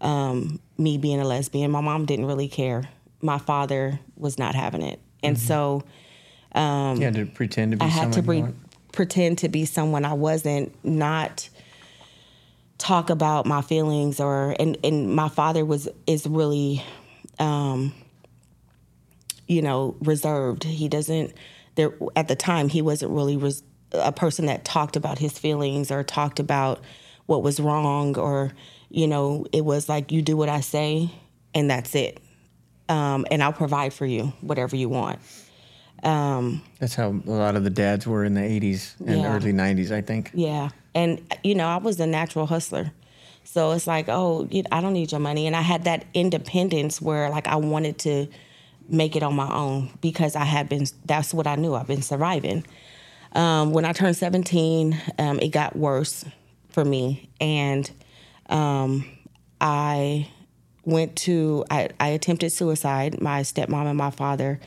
um, 0.00 0.60
me 0.78 0.98
being 0.98 1.20
a 1.20 1.24
lesbian. 1.24 1.70
My 1.70 1.80
mom 1.80 2.06
didn't 2.06 2.26
really 2.26 2.48
care. 2.48 2.88
My 3.20 3.38
father 3.38 4.00
was 4.16 4.38
not 4.38 4.54
having 4.54 4.82
it, 4.82 4.98
and 5.22 5.36
mm-hmm. 5.36 5.46
so 5.46 5.84
um, 6.52 6.96
you 6.96 7.04
had 7.04 7.14
to 7.14 7.26
pretend 7.26 7.72
to 7.72 7.76
be. 7.76 7.84
I 7.84 7.88
had 7.88 8.14
to 8.14 8.22
pre- 8.22 8.46
pretend 8.92 9.38
to 9.38 9.50
be 9.50 9.66
someone 9.66 10.06
I 10.06 10.14
wasn't. 10.14 10.74
Not 10.82 11.49
talk 12.80 13.10
about 13.10 13.46
my 13.46 13.60
feelings 13.60 14.18
or 14.18 14.56
and 14.58 14.76
and 14.82 15.14
my 15.14 15.28
father 15.28 15.64
was 15.64 15.88
is 16.06 16.26
really 16.26 16.82
um 17.38 17.92
you 19.46 19.62
know 19.62 19.94
reserved. 20.00 20.64
He 20.64 20.88
doesn't 20.88 21.34
there 21.74 21.92
at 22.16 22.28
the 22.28 22.36
time 22.36 22.68
he 22.68 22.82
wasn't 22.82 23.12
really 23.12 23.36
res, 23.36 23.62
a 23.92 24.12
person 24.12 24.46
that 24.46 24.64
talked 24.64 24.96
about 24.96 25.18
his 25.18 25.38
feelings 25.38 25.90
or 25.90 26.02
talked 26.02 26.40
about 26.40 26.82
what 27.26 27.42
was 27.42 27.60
wrong 27.60 28.18
or 28.18 28.52
you 28.88 29.06
know 29.06 29.46
it 29.52 29.64
was 29.64 29.88
like 29.88 30.10
you 30.10 30.22
do 30.22 30.36
what 30.36 30.48
i 30.48 30.60
say 30.60 31.10
and 31.54 31.70
that's 31.70 31.94
it. 31.94 32.18
Um, 32.88 33.24
and 33.30 33.42
i'll 33.42 33.52
provide 33.52 33.92
for 33.92 34.06
you 34.06 34.32
whatever 34.40 34.74
you 34.74 34.88
want 34.88 35.20
um, 36.02 36.62
That's 36.78 36.94
how 36.94 37.08
a 37.10 37.30
lot 37.30 37.56
of 37.56 37.64
the 37.64 37.70
dads 37.70 38.06
were 38.06 38.24
in 38.24 38.34
the 38.34 38.40
80s 38.40 38.94
and 39.06 39.20
Yeah. 39.22 39.34
early 39.34 39.52
90s, 39.52 39.90
I 39.90 40.00
think. 40.00 40.30
Yeah. 40.34 40.70
And, 40.94 41.20
you 41.44 41.54
know, 41.54 41.66
I 41.66 41.76
was 41.76 42.00
a 42.00 42.06
natural 42.06 42.46
hustler. 42.46 42.92
So 43.44 43.72
it's 43.72 43.86
like, 43.86 44.08
oh, 44.08 44.48
I 44.70 44.80
don't 44.80 44.92
need 44.92 45.12
your 45.12 45.20
money. 45.20 45.46
And 45.46 45.56
I 45.56 45.62
had 45.62 45.84
that 45.84 46.04
independence 46.14 47.00
where, 47.02 47.28
like, 47.30 47.46
I 47.48 47.56
wanted 47.56 47.98
to 48.00 48.28
make 48.88 49.16
it 49.16 49.22
on 49.22 49.34
my 49.34 49.52
own 49.52 49.90
because 50.00 50.36
I 50.36 50.44
had 50.44 50.68
been, 50.68 50.86
that's 51.04 51.32
what 51.34 51.46
I 51.46 51.56
knew. 51.56 51.74
I've 51.74 51.86
been 51.86 52.02
surviving. 52.02 52.64
Um, 53.32 53.72
when 53.72 53.84
I 53.84 53.92
turned 53.92 54.16
17, 54.16 55.00
um, 55.18 55.38
it 55.40 55.48
got 55.48 55.76
worse 55.76 56.24
for 56.68 56.84
me. 56.84 57.28
And 57.40 57.90
um, 58.48 59.04
I 59.60 60.28
went 60.84 61.16
to, 61.16 61.64
I, 61.70 61.90
I 62.00 62.08
attempted 62.08 62.50
suicide. 62.50 63.20
My 63.20 63.42
stepmom 63.42 63.86
and 63.86 63.96
my 63.98 64.10
father 64.10 64.60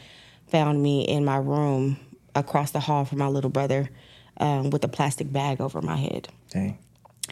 found 0.54 0.82
me 0.84 1.02
in 1.02 1.26
my 1.26 1.38
room 1.38 1.98
across 2.36 2.70
the 2.72 2.80
hall 2.80 3.06
from 3.06 3.18
my 3.18 3.28
little 3.28 3.50
brother 3.50 3.90
um, 4.38 4.70
with 4.70 4.84
a 4.84 4.88
plastic 4.88 5.32
bag 5.34 5.60
over 5.60 5.82
my 5.82 5.98
head 5.98 6.30
Dang. 6.52 6.78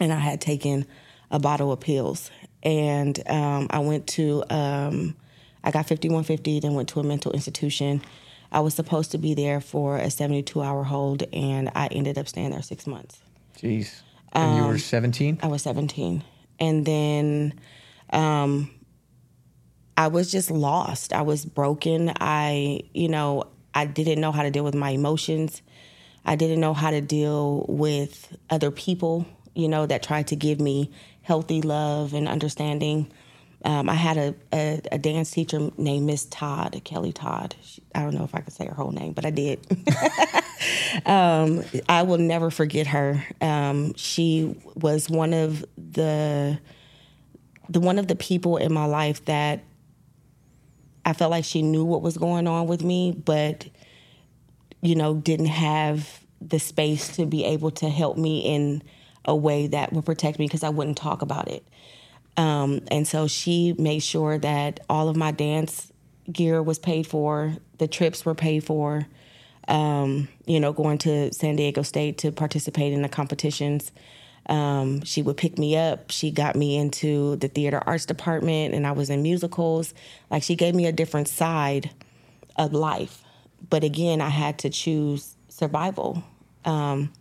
and 0.00 0.12
I 0.12 0.18
had 0.18 0.40
taken 0.40 0.84
a 1.30 1.38
bottle 1.38 1.70
of 1.72 1.78
pills. 1.80 2.30
And 2.64 3.16
um, 3.30 3.68
I 3.70 3.78
went 3.78 4.06
to, 4.08 4.42
um, 4.50 5.14
I 5.64 5.70
got 5.70 5.86
5150, 5.88 6.60
then 6.60 6.74
went 6.74 6.88
to 6.90 7.00
a 7.00 7.04
mental 7.04 7.30
institution. 7.32 8.02
I 8.50 8.58
was 8.60 8.74
supposed 8.74 9.12
to 9.12 9.18
be 9.18 9.34
there 9.34 9.60
for 9.60 9.96
a 9.98 10.10
72 10.10 10.60
hour 10.60 10.82
hold, 10.84 11.22
and 11.32 11.70
I 11.74 11.86
ended 11.86 12.18
up 12.18 12.26
staying 12.28 12.50
there 12.50 12.62
six 12.62 12.86
months. 12.86 13.20
Jeez. 13.56 14.02
And 14.32 14.56
you 14.56 14.62
Um, 14.62 14.68
were 14.68 14.78
17? 14.78 15.38
I 15.42 15.46
was 15.46 15.62
17. 15.62 16.22
And 16.60 16.84
then 16.84 17.54
um, 18.12 18.70
I 19.96 20.08
was 20.08 20.30
just 20.30 20.50
lost. 20.50 21.12
I 21.12 21.22
was 21.22 21.44
broken. 21.44 22.12
I, 22.20 22.82
you 22.94 23.08
know, 23.08 23.44
I 23.74 23.86
didn't 23.86 24.20
know 24.20 24.32
how 24.32 24.42
to 24.42 24.50
deal 24.50 24.64
with 24.64 24.74
my 24.74 24.90
emotions. 24.90 25.62
I 26.24 26.36
didn't 26.36 26.60
know 26.60 26.74
how 26.74 26.90
to 26.90 27.00
deal 27.00 27.66
with 27.68 28.36
other 28.48 28.70
people, 28.70 29.26
you 29.54 29.68
know, 29.68 29.86
that 29.86 30.02
tried 30.02 30.28
to 30.28 30.36
give 30.36 30.60
me 30.60 30.90
healthy 31.22 31.62
love 31.62 32.14
and 32.14 32.28
understanding. 32.28 33.10
Um, 33.64 33.88
I 33.88 33.94
had 33.94 34.16
a, 34.16 34.34
a, 34.52 34.80
a 34.92 34.98
dance 34.98 35.30
teacher 35.30 35.70
named 35.76 36.06
Miss 36.06 36.24
Todd, 36.26 36.80
Kelly 36.84 37.12
Todd. 37.12 37.54
She, 37.62 37.82
I 37.94 38.02
don't 38.02 38.14
know 38.14 38.24
if 38.24 38.34
I 38.34 38.40
could 38.40 38.52
say 38.52 38.66
her 38.66 38.74
whole 38.74 38.90
name, 38.90 39.12
but 39.12 39.24
I 39.24 39.30
did. 39.30 39.60
um, 41.06 41.62
I 41.88 42.02
will 42.02 42.18
never 42.18 42.50
forget 42.50 42.88
her. 42.88 43.24
Um, 43.40 43.94
she 43.94 44.56
was 44.74 45.08
one 45.08 45.32
of 45.32 45.64
the 45.76 46.58
the 47.68 47.80
one 47.80 47.98
of 47.98 48.08
the 48.08 48.16
people 48.16 48.56
in 48.56 48.72
my 48.72 48.84
life 48.84 49.24
that 49.26 49.62
I 51.04 51.12
felt 51.12 51.30
like 51.30 51.44
she 51.44 51.62
knew 51.62 51.84
what 51.84 52.02
was 52.02 52.16
going 52.16 52.46
on 52.46 52.66
with 52.66 52.82
me, 52.82 53.12
but 53.12 53.68
you 54.80 54.94
know, 54.94 55.14
didn't 55.14 55.46
have 55.46 56.20
the 56.40 56.58
space 56.58 57.16
to 57.16 57.24
be 57.24 57.44
able 57.44 57.70
to 57.70 57.88
help 57.88 58.18
me 58.18 58.40
in 58.40 58.82
a 59.24 59.34
way 59.34 59.68
that 59.68 59.92
would 59.92 60.04
protect 60.04 60.38
me 60.38 60.46
because 60.46 60.64
I 60.64 60.70
wouldn't 60.70 60.96
talk 60.96 61.22
about 61.22 61.48
it. 61.48 61.64
Um, 62.36 62.80
and 62.90 63.06
so 63.06 63.28
she 63.28 63.74
made 63.78 64.00
sure 64.00 64.38
that 64.38 64.80
all 64.88 65.08
of 65.08 65.16
my 65.16 65.30
dance 65.30 65.92
gear 66.30 66.62
was 66.62 66.78
paid 66.78 67.06
for, 67.06 67.56
the 67.78 67.86
trips 67.86 68.24
were 68.24 68.34
paid 68.34 68.64
for. 68.64 69.06
Um, 69.68 70.28
you 70.44 70.58
know, 70.58 70.72
going 70.72 70.98
to 70.98 71.32
San 71.32 71.54
Diego 71.54 71.82
State 71.82 72.18
to 72.18 72.32
participate 72.32 72.92
in 72.92 73.02
the 73.02 73.08
competitions. 73.08 73.92
Um, 74.46 75.02
she 75.04 75.22
would 75.22 75.36
pick 75.36 75.58
me 75.58 75.76
up. 75.76 76.10
She 76.10 76.30
got 76.30 76.56
me 76.56 76.76
into 76.76 77.36
the 77.36 77.48
theater 77.48 77.82
arts 77.86 78.06
department, 78.06 78.74
and 78.74 78.86
I 78.86 78.92
was 78.92 79.10
in 79.10 79.22
musicals. 79.22 79.94
Like 80.30 80.42
she 80.42 80.56
gave 80.56 80.74
me 80.74 80.86
a 80.86 80.92
different 80.92 81.28
side 81.28 81.90
of 82.56 82.72
life. 82.72 83.22
But 83.70 83.84
again, 83.84 84.20
I 84.20 84.28
had 84.28 84.58
to 84.60 84.70
choose 84.70 85.36
survival. 85.48 86.22
Um, 86.64 87.12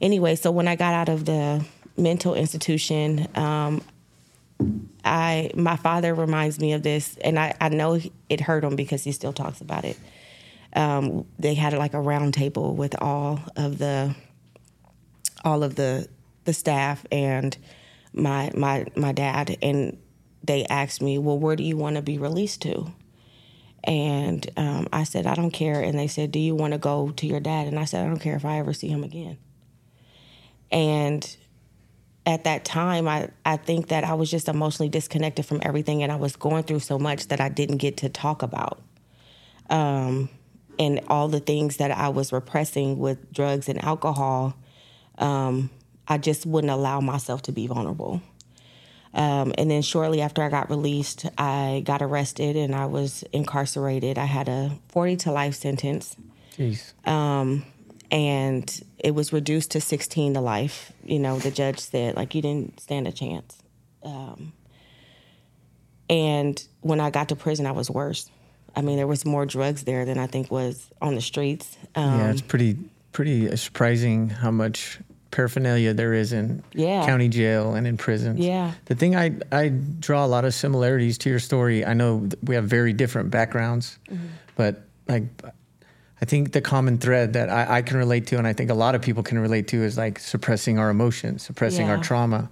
anyway, 0.00 0.36
so 0.36 0.50
when 0.50 0.68
I 0.68 0.76
got 0.76 0.94
out 0.94 1.08
of 1.08 1.24
the 1.24 1.64
mental 1.96 2.34
institution, 2.34 3.26
um, 3.34 3.82
I 5.04 5.50
my 5.54 5.76
father 5.76 6.14
reminds 6.14 6.60
me 6.60 6.72
of 6.74 6.82
this, 6.82 7.16
and 7.22 7.38
I, 7.38 7.54
I 7.60 7.70
know 7.70 7.98
it 8.28 8.40
hurt 8.40 8.64
him 8.64 8.76
because 8.76 9.02
he 9.04 9.12
still 9.12 9.32
talks 9.32 9.60
about 9.60 9.84
it. 9.84 9.98
Um, 10.74 11.24
they 11.38 11.54
had 11.54 11.72
like 11.74 11.94
a 11.94 12.00
round 12.00 12.34
table 12.34 12.74
with 12.74 13.00
all 13.00 13.40
of 13.56 13.78
the 13.78 14.14
all 15.44 15.62
of 15.62 15.74
the 15.74 16.08
the 16.44 16.52
staff 16.52 17.06
and 17.10 17.56
my 18.12 18.50
my 18.54 18.86
my 18.96 19.12
dad, 19.12 19.56
and 19.62 19.98
they 20.42 20.64
asked 20.66 21.02
me, 21.02 21.18
"Well, 21.18 21.38
where 21.38 21.56
do 21.56 21.62
you 21.62 21.76
want 21.76 21.96
to 21.96 22.02
be 22.02 22.18
released 22.18 22.62
to?" 22.62 22.92
And 23.84 24.48
um, 24.56 24.88
I 24.92 25.04
said, 25.04 25.26
I 25.26 25.34
don't 25.34 25.50
care. 25.50 25.80
And 25.80 25.98
they 25.98 26.06
said, 26.06 26.32
Do 26.32 26.38
you 26.38 26.54
want 26.54 26.72
to 26.72 26.78
go 26.78 27.10
to 27.10 27.26
your 27.26 27.40
dad? 27.40 27.66
And 27.66 27.78
I 27.78 27.84
said, 27.84 28.04
I 28.04 28.08
don't 28.08 28.18
care 28.18 28.34
if 28.34 28.44
I 28.44 28.58
ever 28.58 28.72
see 28.72 28.88
him 28.88 29.04
again. 29.04 29.36
And 30.72 31.36
at 32.26 32.44
that 32.44 32.64
time, 32.64 33.06
I, 33.06 33.28
I 33.44 33.58
think 33.58 33.88
that 33.88 34.02
I 34.02 34.14
was 34.14 34.30
just 34.30 34.48
emotionally 34.48 34.88
disconnected 34.88 35.44
from 35.44 35.60
everything 35.62 36.02
and 36.02 36.10
I 36.10 36.16
was 36.16 36.36
going 36.36 36.62
through 36.62 36.80
so 36.80 36.98
much 36.98 37.28
that 37.28 37.40
I 37.40 37.50
didn't 37.50 37.76
get 37.76 37.98
to 37.98 38.08
talk 38.08 38.42
about. 38.42 38.80
Um, 39.68 40.30
and 40.78 41.00
all 41.08 41.28
the 41.28 41.40
things 41.40 41.76
that 41.76 41.90
I 41.90 42.08
was 42.08 42.32
repressing 42.32 42.98
with 42.98 43.32
drugs 43.32 43.68
and 43.68 43.82
alcohol, 43.84 44.54
um, 45.18 45.70
I 46.06 46.18
just 46.18 46.46
wouldn't 46.46 46.70
allow 46.70 47.00
myself 47.00 47.42
to 47.42 47.52
be 47.52 47.66
vulnerable. 47.66 48.20
Um, 49.14 49.54
and 49.56 49.70
then 49.70 49.82
shortly 49.82 50.20
after 50.20 50.42
I 50.42 50.48
got 50.48 50.70
released, 50.70 51.26
I 51.38 51.82
got 51.84 52.02
arrested 52.02 52.56
and 52.56 52.74
I 52.74 52.86
was 52.86 53.22
incarcerated. 53.32 54.18
I 54.18 54.24
had 54.24 54.48
a 54.48 54.76
40 54.88 55.16
to 55.18 55.32
life 55.32 55.54
sentence 55.54 56.16
Jeez. 56.56 56.92
and 58.10 58.82
it 58.98 59.14
was 59.14 59.32
reduced 59.32 59.70
to 59.72 59.80
16 59.80 60.34
to 60.34 60.40
life. 60.40 60.92
You 61.04 61.20
know, 61.20 61.38
the 61.38 61.52
judge 61.52 61.78
said, 61.78 62.16
like, 62.16 62.34
you 62.34 62.42
didn't 62.42 62.80
stand 62.80 63.06
a 63.06 63.12
chance. 63.12 63.56
Um, 64.02 64.52
and 66.10 66.62
when 66.80 67.00
I 67.00 67.10
got 67.10 67.28
to 67.30 67.36
prison, 67.36 67.66
I 67.66 67.72
was 67.72 67.88
worse. 67.88 68.30
I 68.76 68.82
mean, 68.82 68.96
there 68.96 69.06
was 69.06 69.24
more 69.24 69.46
drugs 69.46 69.84
there 69.84 70.04
than 70.04 70.18
I 70.18 70.26
think 70.26 70.50
was 70.50 70.90
on 71.00 71.14
the 71.14 71.20
streets. 71.20 71.76
Um, 71.94 72.18
yeah, 72.18 72.30
it's 72.30 72.42
pretty 72.42 72.76
pretty 73.12 73.56
surprising 73.56 74.28
how 74.28 74.50
much 74.50 74.98
paraphernalia 75.34 75.92
there 75.94 76.14
is 76.14 76.32
in 76.32 76.62
Yeah. 76.72 77.04
county 77.06 77.28
jail 77.28 77.74
and 77.74 77.86
in 77.86 77.96
prisons. 77.96 78.38
Yeah. 78.38 78.72
The 78.86 78.94
thing 78.94 79.16
I 79.16 79.26
I 79.52 79.68
draw 80.06 80.24
a 80.24 80.30
lot 80.36 80.44
of 80.44 80.54
similarities 80.54 81.18
to 81.18 81.28
your 81.30 81.40
story. 81.40 81.84
I 81.84 81.94
know 81.94 82.28
we 82.42 82.54
have 82.54 82.64
very 82.78 82.92
different 82.92 83.30
backgrounds, 83.30 83.98
Mm-hmm. 84.10 84.26
but 84.56 84.82
like 85.08 85.24
I 86.22 86.24
think 86.24 86.52
the 86.52 86.60
common 86.60 86.98
thread 86.98 87.32
that 87.34 87.48
I, 87.50 87.78
I 87.78 87.82
can 87.82 87.96
relate 87.98 88.26
to, 88.28 88.38
and 88.38 88.46
I 88.46 88.52
think 88.54 88.70
a 88.70 88.74
lot 88.84 88.94
of 88.94 89.02
people 89.02 89.22
can 89.22 89.38
relate 89.38 89.66
to, 89.68 89.76
is 89.82 89.98
like 89.98 90.18
suppressing 90.18 90.78
our 90.78 90.88
emotions, 90.88 91.42
suppressing 91.42 91.88
our 91.90 91.98
trauma, 91.98 92.48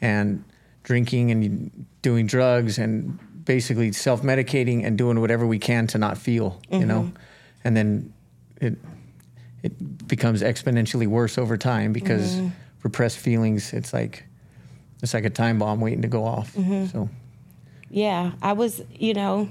and 0.00 0.44
drinking 0.82 1.30
and 1.30 1.86
doing 2.02 2.26
drugs 2.26 2.78
and 2.78 3.18
basically 3.44 3.92
self 3.92 4.22
medicating 4.22 4.84
and 4.84 4.98
doing 4.98 5.20
whatever 5.20 5.46
we 5.46 5.58
can 5.58 5.86
to 5.86 5.98
not 5.98 6.18
feel, 6.18 6.60
you 6.70 6.84
know, 6.84 7.02
Mm-hmm. 7.02 7.64
and 7.64 7.76
then 7.76 8.12
it 8.60 8.74
it 9.64 10.06
becomes 10.06 10.42
exponentially 10.42 11.06
worse 11.06 11.38
over 11.38 11.56
time 11.56 11.92
because 11.92 12.34
Mm-hmm. 12.36 12.48
repressed 12.82 13.18
feelings. 13.18 13.72
It's 13.72 13.92
like 13.92 14.24
it's 15.02 15.14
like 15.14 15.24
a 15.24 15.30
time 15.30 15.58
bomb 15.58 15.80
waiting 15.80 16.02
to 16.02 16.08
go 16.08 16.24
off. 16.24 16.54
Mm-hmm. 16.54 16.86
So 16.86 17.08
Yeah, 17.90 18.32
I 18.42 18.52
was, 18.52 18.82
you 18.90 19.14
know, 19.14 19.48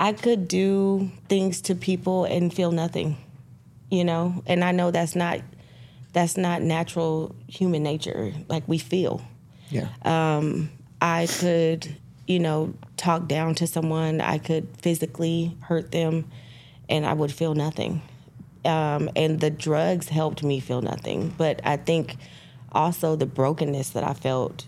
I 0.00 0.12
could 0.12 0.48
do 0.48 1.10
things 1.28 1.60
to 1.62 1.74
people 1.74 2.24
and 2.24 2.52
feel 2.52 2.72
nothing, 2.72 3.16
you 3.90 4.04
know, 4.04 4.42
and 4.46 4.64
I 4.64 4.72
know 4.72 4.90
that's 4.90 5.14
not 5.16 5.40
that's 6.12 6.36
not 6.36 6.62
natural 6.62 7.34
human 7.46 7.82
nature. 7.82 8.32
Like 8.48 8.64
we 8.68 8.78
feel. 8.78 9.22
yeah, 9.70 9.88
Um, 10.04 10.68
I 11.00 11.26
could, 11.40 11.96
you 12.26 12.38
know, 12.38 12.74
talk 12.96 13.28
down 13.28 13.54
to 13.56 13.66
someone. 13.66 14.20
I 14.20 14.38
could 14.38 14.66
physically 14.82 15.56
hurt 15.60 15.90
them, 15.92 16.24
and 16.88 17.06
I 17.06 17.12
would 17.14 17.32
feel 17.32 17.54
nothing. 17.54 18.02
Um, 18.64 19.10
and 19.16 19.40
the 19.40 19.50
drugs 19.50 20.08
helped 20.08 20.42
me 20.42 20.60
feel 20.60 20.82
nothing. 20.82 21.34
But 21.36 21.60
I 21.64 21.76
think 21.76 22.16
also 22.70 23.16
the 23.16 23.26
brokenness 23.26 23.90
that 23.90 24.04
I 24.04 24.14
felt 24.14 24.66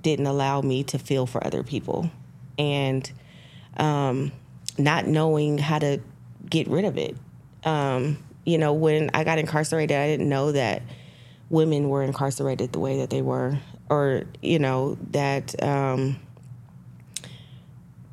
didn't 0.00 0.26
allow 0.26 0.60
me 0.60 0.84
to 0.84 0.98
feel 0.98 1.26
for 1.26 1.44
other 1.46 1.62
people, 1.62 2.10
and 2.58 3.10
um, 3.76 4.32
not 4.76 5.06
knowing 5.06 5.58
how 5.58 5.78
to 5.78 6.00
get 6.48 6.68
rid 6.68 6.84
of 6.84 6.96
it. 6.98 7.16
Um, 7.64 8.18
you 8.44 8.58
know, 8.58 8.72
when 8.72 9.10
I 9.14 9.24
got 9.24 9.38
incarcerated, 9.38 9.96
I 9.96 10.06
didn't 10.06 10.28
know 10.28 10.52
that 10.52 10.82
women 11.50 11.88
were 11.88 12.02
incarcerated 12.02 12.72
the 12.72 12.78
way 12.78 12.98
that 12.98 13.10
they 13.10 13.22
were. 13.22 13.58
or 13.90 14.24
you 14.42 14.58
know 14.58 14.98
that 15.10 15.60
um, 15.62 16.16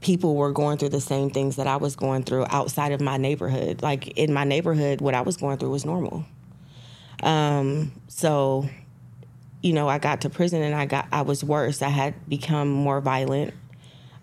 people 0.05 0.35
were 0.35 0.51
going 0.51 0.77
through 0.77 0.89
the 0.89 1.01
same 1.01 1.31
things 1.31 1.55
that 1.55 1.65
I 1.65 1.77
was 1.77 1.95
going 1.95 2.21
through 2.21 2.45
outside 2.49 2.91
of 2.91 3.01
my 3.01 3.17
neighborhood. 3.17 3.81
Like 3.81 4.09
in 4.09 4.31
my 4.31 4.43
neighborhood, 4.43 5.01
what 5.01 5.15
I 5.15 5.21
was 5.21 5.35
going 5.35 5.57
through 5.57 5.71
was 5.71 5.83
normal. 5.83 6.23
Um, 7.23 7.91
so, 8.07 8.69
you 9.63 9.73
know, 9.73 9.89
I 9.89 9.97
got 9.97 10.21
to 10.21 10.29
prison 10.29 10.61
and 10.61 10.75
I 10.75 10.85
got 10.85 11.07
I 11.11 11.23
was 11.23 11.43
worse. 11.43 11.81
I 11.81 11.89
had 11.89 12.13
become 12.29 12.69
more 12.69 13.01
violent. 13.01 13.55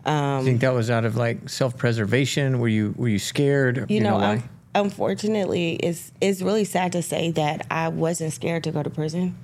I 0.05 0.41
think 0.45 0.61
that 0.61 0.73
was 0.73 0.89
out 0.89 1.05
of 1.05 1.17
like 1.17 1.49
self 1.49 1.77
preservation. 1.77 2.61
Were 2.61 2.69
you 2.69 2.95
were 2.97 3.09
you 3.09 3.19
scared? 3.19 3.87
You, 3.89 3.99
Do 3.99 4.05
know, 4.05 4.15
why? 4.15 4.25
un- 4.35 4.49
unfortunately, 4.77 5.75
it's 5.75 6.13
it's 6.21 6.43
really 6.43 6.65
sad 6.65 6.93
to 6.93 7.03
say 7.03 7.33
that 7.33 7.67
I 7.73 7.89
wasn't 7.89 8.33
scared 8.33 8.63
to 8.65 8.71
go 8.71 8.85
to 8.85 8.91
prison. 8.91 9.37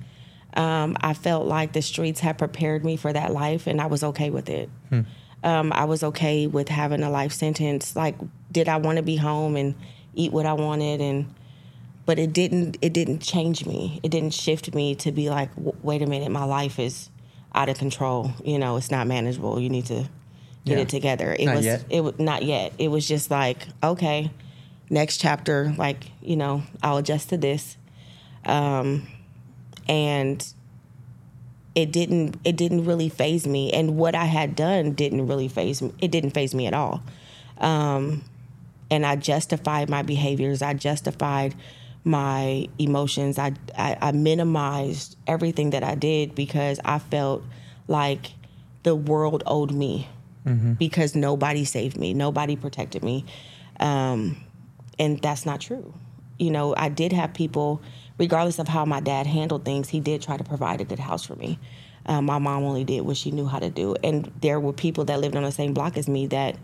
Um, 0.53 0.95
I 1.01 1.13
felt 1.13 1.47
like 1.47 1.73
the 1.73 1.81
streets 1.81 2.21
had 2.21 2.37
prepared 2.37 2.85
me 2.85 2.95
for 2.95 3.11
that 3.11 3.33
life, 3.33 3.67
and 3.67 3.81
I 3.81 3.87
was 3.87 4.03
okay 4.03 4.29
with 4.29 4.49
it. 4.49 4.69
Um, 5.43 5.71
I 5.73 5.85
was 5.85 6.03
okay 6.03 6.47
with 6.47 6.69
having 6.69 7.01
a 7.03 7.09
life 7.09 7.31
sentence. 7.31 7.95
Like, 7.95 8.15
did 8.51 8.67
I 8.67 8.77
want 8.77 8.97
to 8.97 9.03
be 9.03 9.15
home 9.15 9.55
and 9.55 9.75
eat 10.13 10.31
what 10.33 10.45
I 10.45 10.53
wanted? 10.53 10.99
And 11.01 11.33
but 12.05 12.19
it 12.19 12.33
didn't. 12.33 12.77
It 12.81 12.91
didn't 12.93 13.19
change 13.19 13.65
me. 13.65 13.99
It 14.03 14.09
didn't 14.09 14.33
shift 14.33 14.73
me 14.73 14.95
to 14.95 15.11
be 15.11 15.29
like, 15.29 15.49
wait 15.55 16.01
a 16.01 16.07
minute, 16.07 16.31
my 16.31 16.43
life 16.43 16.79
is 16.79 17.09
out 17.53 17.69
of 17.69 17.77
control. 17.77 18.31
You 18.43 18.59
know, 18.59 18.77
it's 18.77 18.91
not 18.91 19.07
manageable. 19.07 19.59
You 19.59 19.69
need 19.69 19.85
to 19.87 20.09
get 20.65 20.77
Yeah. 20.77 20.79
it 20.79 20.89
together. 20.89 21.35
It 21.39 21.45
Not 21.45 21.55
was. 21.57 21.65
yet. 21.65 21.85
It 21.89 22.01
was 22.01 22.19
not 22.19 22.43
yet. 22.43 22.73
It 22.77 22.89
was 22.89 23.07
just 23.07 23.31
like, 23.31 23.67
okay, 23.83 24.31
next 24.89 25.19
chapter. 25.19 25.73
Like, 25.77 26.11
you 26.21 26.35
know, 26.35 26.63
I'll 26.83 26.97
adjust 26.97 27.29
to 27.29 27.37
this. 27.37 27.77
Um, 28.45 29.07
and 29.87 30.45
it 31.81 31.91
didn't 31.91 32.37
it 32.43 32.55
didn't 32.55 32.85
really 32.85 33.09
phase 33.09 33.47
me. 33.47 33.71
And 33.71 33.97
what 33.97 34.15
i 34.15 34.25
had 34.25 34.55
done 34.55 34.93
didn't 34.93 35.27
really 35.27 35.47
phase 35.47 35.81
me 35.81 35.91
it 35.99 36.11
didn't 36.11 36.31
phase 36.31 36.53
me 36.53 36.67
at 36.67 36.73
all. 36.73 37.01
Um, 37.57 38.23
and 38.91 39.05
i 39.05 39.15
justified 39.15 39.89
my 39.89 40.01
behaviors. 40.01 40.61
I 40.61 40.73
justified 40.73 41.55
my 42.03 42.67
emotions. 42.77 43.37
I, 43.39 43.53
I 43.77 43.97
i 44.01 44.11
minimized 44.11 45.17
everything 45.27 45.71
that 45.71 45.83
i 45.83 45.95
did 45.95 46.35
because 46.35 46.79
i 46.85 46.99
felt 46.99 47.43
like 47.87 48.31
the 48.83 48.95
world 48.95 49.43
owed 49.45 49.71
me 49.71 50.07
because 50.79 51.15
nobody 51.15 51.65
saved 51.65 51.97
me. 51.97 52.13
Nobody 52.13 52.55
protected 52.55 53.03
me. 53.03 53.25
Um, 53.79 54.37
and 54.97 55.21
that's 55.21 55.45
not 55.45 55.61
true. 55.61 55.93
You 56.39 56.51
know, 56.51 56.73
I 56.75 56.89
did 56.89 57.11
have 57.13 57.33
people, 57.33 57.81
regardless 58.19 58.59
of 58.59 58.67
how 58.67 58.85
my 58.85 58.99
dad 58.99 59.25
handled 59.25 59.65
things, 59.65 59.89
he 59.89 59.99
did 59.99 60.21
try 60.21 60.37
to 60.37 60.43
provide 60.43 60.81
a 60.81 60.83
good 60.83 60.99
house 60.99 61.25
for 61.25 61.35
me. 61.35 61.57
Um, 62.05 62.25
my 62.25 62.37
mom 62.37 62.63
only 62.63 62.83
did 62.83 63.01
what 63.01 63.17
she 63.17 63.31
knew 63.31 63.47
how 63.47 63.59
to 63.59 63.69
do, 63.69 63.95
and 64.03 64.31
there 64.41 64.59
were 64.59 64.73
people 64.73 65.05
that 65.05 65.19
lived 65.19 65.35
on 65.35 65.43
the 65.43 65.51
same 65.51 65.73
block 65.73 65.97
as 65.97 66.07
me 66.07 66.27
that 66.27 66.57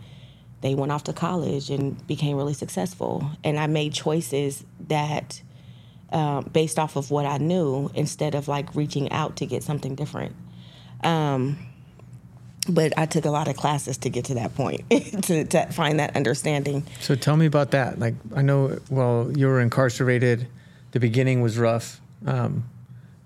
they 0.62 0.76
went 0.76 0.92
off 0.92 1.04
to 1.06 1.14
college 1.14 1.70
and 1.70 2.06
became 2.08 2.38
really 2.38 2.54
successful. 2.54 3.30
And 3.44 3.60
I 3.60 3.68
made 3.68 3.94
choices 3.94 4.64
that, 4.88 5.42
um, 6.12 6.50
based 6.52 6.80
off 6.80 6.96
of 6.96 7.12
what 7.12 7.26
I 7.26 7.38
knew, 7.38 7.92
instead 7.94 8.36
of 8.36 8.48
like 8.48 8.76
reaching 8.76 9.12
out 9.12 9.38
to 9.38 9.46
get 9.46 9.64
something 9.64 9.96
different. 9.96 10.36
Um, 11.04 11.58
but 12.68 12.94
I 12.98 13.06
took 13.06 13.26
a 13.26 13.30
lot 13.30 13.48
of 13.48 13.56
classes 13.56 13.98
to 14.00 14.10
get 14.10 14.26
to 14.26 14.36
that 14.36 14.56
point, 14.56 14.90
to, 15.24 15.46
to 15.46 15.66
find 15.68 16.00
that 16.00 16.16
understanding. 16.16 16.84
So 17.00 17.16
tell 17.16 17.38
me 17.38 17.46
about 17.46 17.72
that. 17.72 18.00
Like 18.00 18.16
I 18.36 18.42
know, 18.42 18.80
well, 18.90 19.32
you 19.36 19.48
were 19.48 19.62
incarcerated. 19.62 20.48
The 20.96 21.02
beginning 21.02 21.42
was 21.42 21.58
rough, 21.58 22.00
um, 22.26 22.64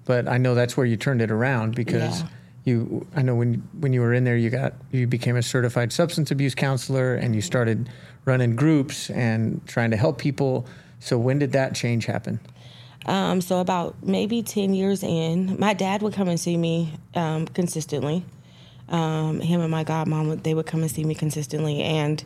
but 0.05 0.27
I 0.27 0.39
know 0.39 0.55
that's 0.55 0.75
where 0.75 0.87
you 0.87 0.97
turned 0.97 1.21
it 1.21 1.29
around 1.29 1.75
because 1.75 2.21
Yeah. 2.21 2.27
you. 2.63 3.05
I 3.15 3.21
know 3.21 3.35
when 3.35 3.61
when 3.79 3.93
you 3.93 4.01
were 4.01 4.11
in 4.11 4.23
there, 4.23 4.35
you 4.35 4.49
got 4.49 4.73
you 4.91 5.05
became 5.05 5.35
a 5.35 5.43
certified 5.43 5.93
substance 5.93 6.31
abuse 6.31 6.55
counselor, 6.55 7.13
and 7.13 7.35
you 7.35 7.41
started 7.41 7.87
running 8.25 8.55
groups 8.55 9.11
and 9.11 9.61
trying 9.67 9.91
to 9.91 9.97
help 9.97 10.17
people. 10.17 10.65
So 10.99 11.19
when 11.19 11.37
did 11.37 11.51
that 11.51 11.75
change 11.75 12.07
happen? 12.07 12.39
Um, 13.05 13.39
so 13.39 13.59
about 13.59 13.97
maybe 14.01 14.41
ten 14.41 14.73
years 14.73 15.03
in, 15.03 15.55
my 15.59 15.75
dad 15.75 16.01
would 16.01 16.13
come 16.15 16.27
and 16.27 16.39
see 16.39 16.57
me 16.57 16.93
um, 17.13 17.45
consistently. 17.45 18.25
Um, 18.89 19.41
him 19.41 19.61
and 19.61 19.69
my 19.69 19.83
godmom, 19.83 20.27
would- 20.29 20.43
they 20.43 20.55
would 20.55 20.65
come 20.65 20.81
and 20.81 20.89
see 20.89 21.03
me 21.03 21.13
consistently, 21.13 21.83
and 21.83 22.23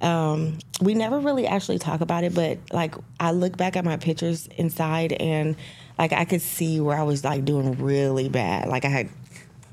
um, 0.00 0.58
we 0.80 0.94
never 0.94 1.18
really 1.18 1.46
actually 1.46 1.78
talk 1.78 2.00
about 2.00 2.24
it. 2.24 2.34
But 2.34 2.58
like, 2.72 2.94
I 3.18 3.32
look 3.32 3.56
back 3.56 3.76
at 3.76 3.84
my 3.84 3.96
pictures 3.96 4.48
inside, 4.56 5.12
and 5.12 5.56
like 5.98 6.12
I 6.12 6.24
could 6.24 6.42
see 6.42 6.80
where 6.80 6.96
I 6.96 7.02
was 7.02 7.24
like 7.24 7.44
doing 7.44 7.82
really 7.82 8.28
bad. 8.28 8.68
Like 8.68 8.84
I 8.84 8.88
had 8.88 9.08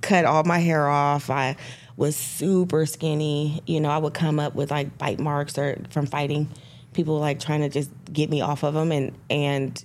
cut 0.01 0.25
all 0.25 0.43
my 0.43 0.59
hair 0.59 0.87
off. 0.87 1.29
I 1.29 1.55
was 1.97 2.15
super 2.15 2.85
skinny. 2.85 3.61
You 3.65 3.79
know, 3.79 3.89
I 3.89 3.97
would 3.97 4.13
come 4.13 4.39
up 4.39 4.55
with 4.55 4.71
like 4.71 4.97
bite 4.97 5.19
marks 5.19 5.57
or 5.57 5.77
from 5.89 6.05
fighting 6.05 6.49
people 6.93 7.19
like 7.19 7.39
trying 7.39 7.61
to 7.61 7.69
just 7.69 7.91
get 8.11 8.29
me 8.29 8.41
off 8.41 8.63
of 8.63 8.73
them 8.73 8.91
and 8.91 9.13
and 9.29 9.83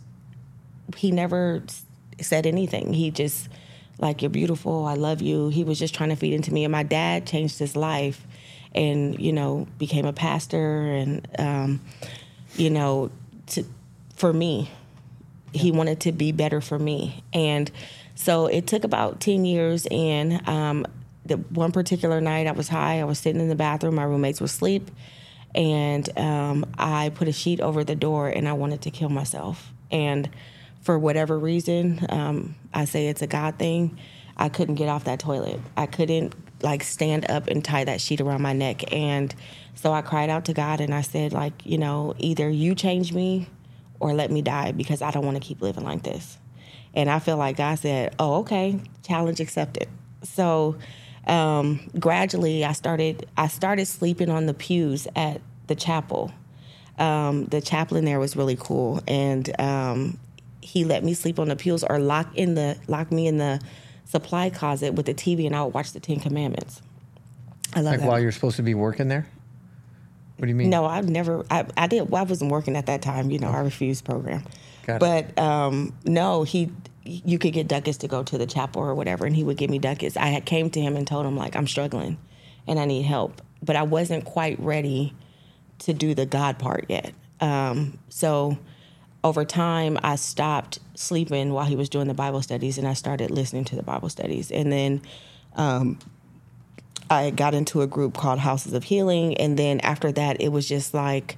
he 0.96 1.10
never 1.10 1.62
said 2.20 2.46
anything. 2.46 2.92
He 2.92 3.10
just 3.10 3.48
like 3.98 4.22
you're 4.22 4.30
beautiful. 4.30 4.86
I 4.86 4.94
love 4.94 5.20
you. 5.20 5.48
He 5.48 5.64
was 5.64 5.78
just 5.78 5.94
trying 5.94 6.10
to 6.10 6.16
feed 6.16 6.32
into 6.32 6.52
me. 6.52 6.64
And 6.64 6.72
my 6.72 6.82
dad 6.82 7.26
changed 7.26 7.58
his 7.58 7.76
life, 7.76 8.26
and 8.74 9.18
you 9.18 9.32
know 9.32 9.66
became 9.78 10.06
a 10.06 10.12
pastor, 10.12 10.82
and 10.82 11.26
um, 11.38 11.80
you 12.56 12.70
know 12.70 13.10
to 13.48 13.64
for 14.16 14.32
me, 14.32 14.70
he 15.52 15.70
wanted 15.70 16.00
to 16.00 16.12
be 16.12 16.32
better 16.32 16.60
for 16.60 16.78
me, 16.78 17.22
and 17.32 17.70
so 18.14 18.46
it 18.46 18.66
took 18.66 18.84
about 18.84 19.20
ten 19.20 19.44
years. 19.44 19.86
And 19.90 20.46
um, 20.48 20.86
the 21.24 21.36
one 21.36 21.72
particular 21.72 22.20
night, 22.20 22.46
I 22.46 22.52
was 22.52 22.68
high. 22.68 23.00
I 23.00 23.04
was 23.04 23.18
sitting 23.18 23.40
in 23.40 23.48
the 23.48 23.54
bathroom. 23.54 23.94
My 23.94 24.04
roommates 24.04 24.40
were 24.40 24.46
asleep. 24.46 24.90
And 25.54 26.18
um, 26.18 26.66
I 26.78 27.10
put 27.10 27.28
a 27.28 27.32
sheet 27.32 27.60
over 27.60 27.82
the 27.82 27.96
door 27.96 28.28
and 28.28 28.48
I 28.48 28.52
wanted 28.52 28.82
to 28.82 28.90
kill 28.90 29.08
myself. 29.08 29.72
And 29.90 30.28
for 30.82 30.98
whatever 30.98 31.38
reason, 31.38 32.04
um, 32.08 32.54
I 32.72 32.84
say 32.84 33.08
it's 33.08 33.22
a 33.22 33.26
God 33.26 33.58
thing. 33.58 33.98
I 34.36 34.48
couldn't 34.48 34.76
get 34.76 34.88
off 34.88 35.04
that 35.04 35.18
toilet. 35.18 35.60
I 35.76 35.86
couldn't 35.86 36.34
like 36.62 36.82
stand 36.82 37.30
up 37.30 37.48
and 37.48 37.64
tie 37.64 37.84
that 37.84 38.00
sheet 38.00 38.20
around 38.20 38.42
my 38.42 38.52
neck. 38.52 38.92
And 38.92 39.34
so 39.74 39.92
I 39.92 40.02
cried 40.02 40.30
out 40.30 40.44
to 40.46 40.52
God 40.52 40.80
and 40.80 40.94
I 40.94 41.02
said, 41.02 41.32
like, 41.32 41.64
you 41.64 41.78
know, 41.78 42.14
either 42.18 42.48
you 42.48 42.74
change 42.74 43.12
me 43.12 43.48
or 43.98 44.14
let 44.14 44.30
me 44.30 44.42
die 44.42 44.72
because 44.72 45.02
I 45.02 45.10
don't 45.10 45.24
want 45.24 45.36
to 45.36 45.46
keep 45.46 45.62
living 45.62 45.84
like 45.84 46.02
this. 46.02 46.38
And 46.94 47.08
I 47.08 47.18
feel 47.18 47.36
like 47.36 47.56
God 47.56 47.78
said, 47.78 48.14
oh, 48.18 48.40
okay, 48.40 48.80
challenge 49.02 49.40
accepted. 49.40 49.88
So 50.22 50.76
um, 51.26 51.80
gradually 51.98 52.64
I 52.64 52.72
started 52.72 53.26
I 53.36 53.48
started 53.48 53.86
sleeping 53.86 54.30
on 54.30 54.46
the 54.46 54.54
pews 54.54 55.06
at 55.14 55.40
the 55.66 55.74
chapel. 55.74 56.32
Um, 56.98 57.46
the 57.46 57.60
chaplain 57.60 58.04
there 58.04 58.18
was 58.20 58.36
really 58.36 58.56
cool, 58.60 59.02
and 59.08 59.58
um, 59.58 60.18
he 60.60 60.84
let 60.84 61.02
me 61.02 61.14
sleep 61.14 61.38
on 61.38 61.48
the 61.48 61.56
pews 61.56 61.82
or 61.82 61.98
lock 61.98 62.36
in 62.36 62.54
the 62.54 62.76
lock 62.88 63.10
me 63.10 63.26
in 63.26 63.38
the 63.38 63.60
supply 64.10 64.50
closet 64.50 64.94
with 64.94 65.06
the 65.06 65.14
TV, 65.14 65.46
and 65.46 65.54
I 65.54 65.62
would 65.62 65.72
watch 65.74 65.92
the 65.92 66.00
Ten 66.00 66.18
Commandments. 66.18 66.82
I 67.74 67.80
love 67.80 67.92
Like 67.92 68.00
that. 68.00 68.08
while 68.08 68.18
you're 68.20 68.32
supposed 68.32 68.56
to 68.56 68.62
be 68.62 68.74
working 68.74 69.06
there? 69.08 69.26
What 70.36 70.46
do 70.46 70.48
you 70.48 70.56
mean? 70.56 70.70
No, 70.70 70.84
I've 70.84 71.08
never. 71.08 71.44
I, 71.50 71.66
I 71.76 71.86
did. 71.86 72.10
Well, 72.10 72.22
I 72.22 72.24
wasn't 72.26 72.50
working 72.50 72.74
at 72.76 72.86
that 72.86 73.02
time. 73.02 73.30
You 73.30 73.38
know, 73.38 73.48
I 73.50 73.60
refused 73.60 74.04
program. 74.04 74.42
Got 74.86 75.02
it. 75.02 75.34
but 75.36 75.42
um, 75.42 75.94
no, 76.04 76.42
he. 76.42 76.70
You 77.04 77.38
could 77.38 77.52
get 77.52 77.66
ducats 77.68 77.98
to 77.98 78.08
go 78.08 78.22
to 78.22 78.36
the 78.38 78.46
chapel 78.46 78.82
or 78.82 78.94
whatever, 78.94 79.26
and 79.26 79.34
he 79.36 79.44
would 79.44 79.56
give 79.56 79.70
me 79.70 79.78
ducats. 79.78 80.16
I 80.16 80.26
had 80.26 80.44
came 80.44 80.70
to 80.70 80.80
him 80.80 80.96
and 80.96 81.06
told 81.06 81.24
him 81.26 81.36
like 81.36 81.56
I'm 81.56 81.66
struggling, 81.66 82.18
and 82.66 82.78
I 82.78 82.84
need 82.84 83.02
help, 83.02 83.40
but 83.62 83.76
I 83.76 83.82
wasn't 83.82 84.24
quite 84.24 84.58
ready 84.60 85.14
to 85.80 85.92
do 85.94 86.14
the 86.14 86.26
God 86.26 86.58
part 86.58 86.86
yet. 86.88 87.12
Um, 87.40 87.98
so 88.10 88.58
over 89.22 89.44
time, 89.44 89.98
I 90.02 90.16
stopped 90.16 90.78
sleeping 90.94 91.52
while 91.52 91.66
he 91.66 91.76
was 91.76 91.88
doing 91.88 92.08
the 92.08 92.14
Bible 92.14 92.42
studies, 92.42 92.78
and 92.78 92.86
I 92.86 92.94
started 92.94 93.30
listening 93.30 93.64
to 93.66 93.76
the 93.76 93.82
Bible 93.82 94.08
studies, 94.08 94.50
and 94.50 94.72
then. 94.72 95.02
I 97.12 97.30
got 97.30 97.54
into 97.54 97.82
a 97.82 97.88
group 97.88 98.16
called 98.16 98.38
Houses 98.38 98.72
of 98.72 98.84
Healing, 98.84 99.36
and 99.36 99.58
then 99.58 99.80
after 99.80 100.12
that, 100.12 100.40
it 100.40 100.50
was 100.50 100.68
just 100.68 100.94
like 100.94 101.36